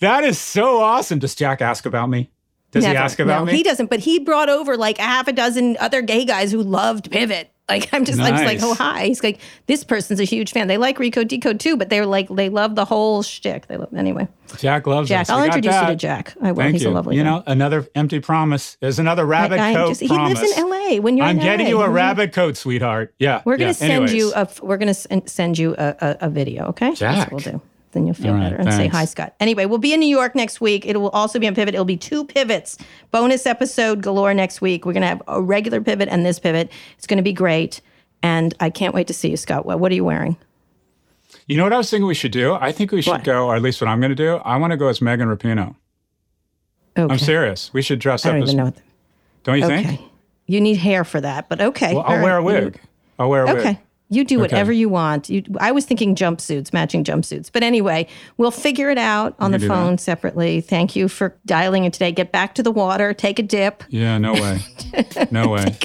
[0.00, 1.18] that is so awesome.
[1.18, 2.30] Does Jack ask about me?
[2.70, 3.56] Does he ask about no, me?
[3.56, 6.62] He doesn't, but he brought over like a half a dozen other gay guys who
[6.62, 7.50] loved Pivot.
[7.68, 9.06] Like I'm just, I'm just like, oh hi.
[9.06, 10.68] He's like, this person's a huge fan.
[10.68, 13.66] They like Recode Decode too, but they're like, they love the whole shtick.
[13.66, 14.26] They love anyway.
[14.56, 15.30] Jack loves Jack, us.
[15.30, 15.96] I'll introduce you to.
[15.96, 16.34] Jack.
[16.40, 16.62] I will.
[16.62, 16.88] Thank He's you.
[16.88, 17.16] a lovely.
[17.16, 17.28] you guy.
[17.30, 18.78] know, another empty promise.
[18.80, 20.96] There's another rabbit I coat just- he lives in LA.
[20.96, 23.14] When you're I'm in getting LA, you a rabbit coat, sweetheart.
[23.18, 23.42] Yeah.
[23.44, 24.14] We're gonna send Anyways.
[24.14, 24.48] you a.
[24.62, 26.68] We're gonna send you a, a, a video.
[26.68, 27.16] Okay, Jack.
[27.16, 27.60] That's what we'll do.
[27.92, 29.34] Then you'll feel right, better and say hi, Scott.
[29.40, 30.84] Anyway, we'll be in New York next week.
[30.84, 31.74] It will also be on Pivot.
[31.74, 32.76] It'll be two pivots,
[33.10, 34.84] bonus episode galore next week.
[34.84, 36.70] We're gonna have a regular pivot and this pivot.
[36.96, 37.80] It's gonna be great,
[38.22, 39.64] and I can't wait to see you, Scott.
[39.64, 40.36] What, what are you wearing?
[41.46, 42.54] You know what I was thinking we should do?
[42.54, 43.24] I think we should What?
[43.24, 44.36] go, or at least what I'm going to do.
[44.44, 45.74] I want to go as Megan Rapinoe.
[46.96, 47.10] Okay.
[47.10, 47.72] I'm serious.
[47.72, 48.50] We should dress I up as.
[48.50, 48.64] even know.
[48.66, 48.82] What the,
[49.44, 49.82] Don't you okay.
[49.84, 50.00] think?
[50.46, 51.94] You need hair for that, but okay.
[51.94, 52.78] Well, I'll wear a wig.
[53.18, 53.58] I'll wear a wig.
[53.58, 53.80] Okay.
[54.10, 55.28] You do whatever you want.
[55.28, 57.50] You, I was thinking jumpsuits, matching jumpsuits.
[57.52, 58.06] But anyway,
[58.38, 60.60] we'll figure it out on the phone separately.
[60.62, 62.10] Thank you for dialing in today.
[62.12, 64.60] Get back to the water, take a dip, Yeah, no way.
[65.30, 65.76] No way.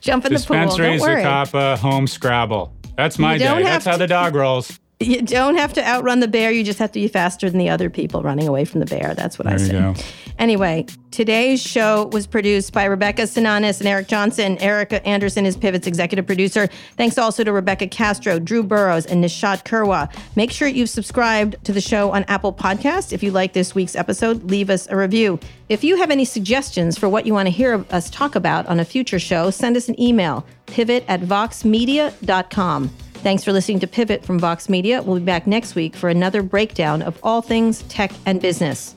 [0.00, 0.56] jump in the pool.
[0.56, 1.22] Dispensary, Don't worry.
[1.22, 2.74] Zacapa, uh, home Scrabble.
[2.96, 3.62] That's my day.
[3.62, 4.78] That's how to- the dog rolls.
[5.00, 6.50] You don't have to outrun the bear.
[6.50, 9.14] You just have to be faster than the other people running away from the bear.
[9.14, 9.72] That's what I There you say.
[9.72, 9.94] go.
[10.40, 14.58] Anyway, today's show was produced by Rebecca Sananes and Eric Johnson.
[14.58, 16.68] Erica Anderson is Pivot's executive producer.
[16.96, 20.12] Thanks also to Rebecca Castro, Drew Burrows, and Nishat Kurwa.
[20.34, 23.12] Make sure you've subscribed to the show on Apple Podcasts.
[23.12, 25.38] If you like this week's episode, leave us a review.
[25.68, 28.80] If you have any suggestions for what you want to hear us talk about on
[28.80, 32.90] a future show, send us an email, pivot at voxmedia.com.
[33.22, 35.02] Thanks for listening to Pivot from Vox Media.
[35.02, 38.94] We'll be back next week for another breakdown of all things tech and business.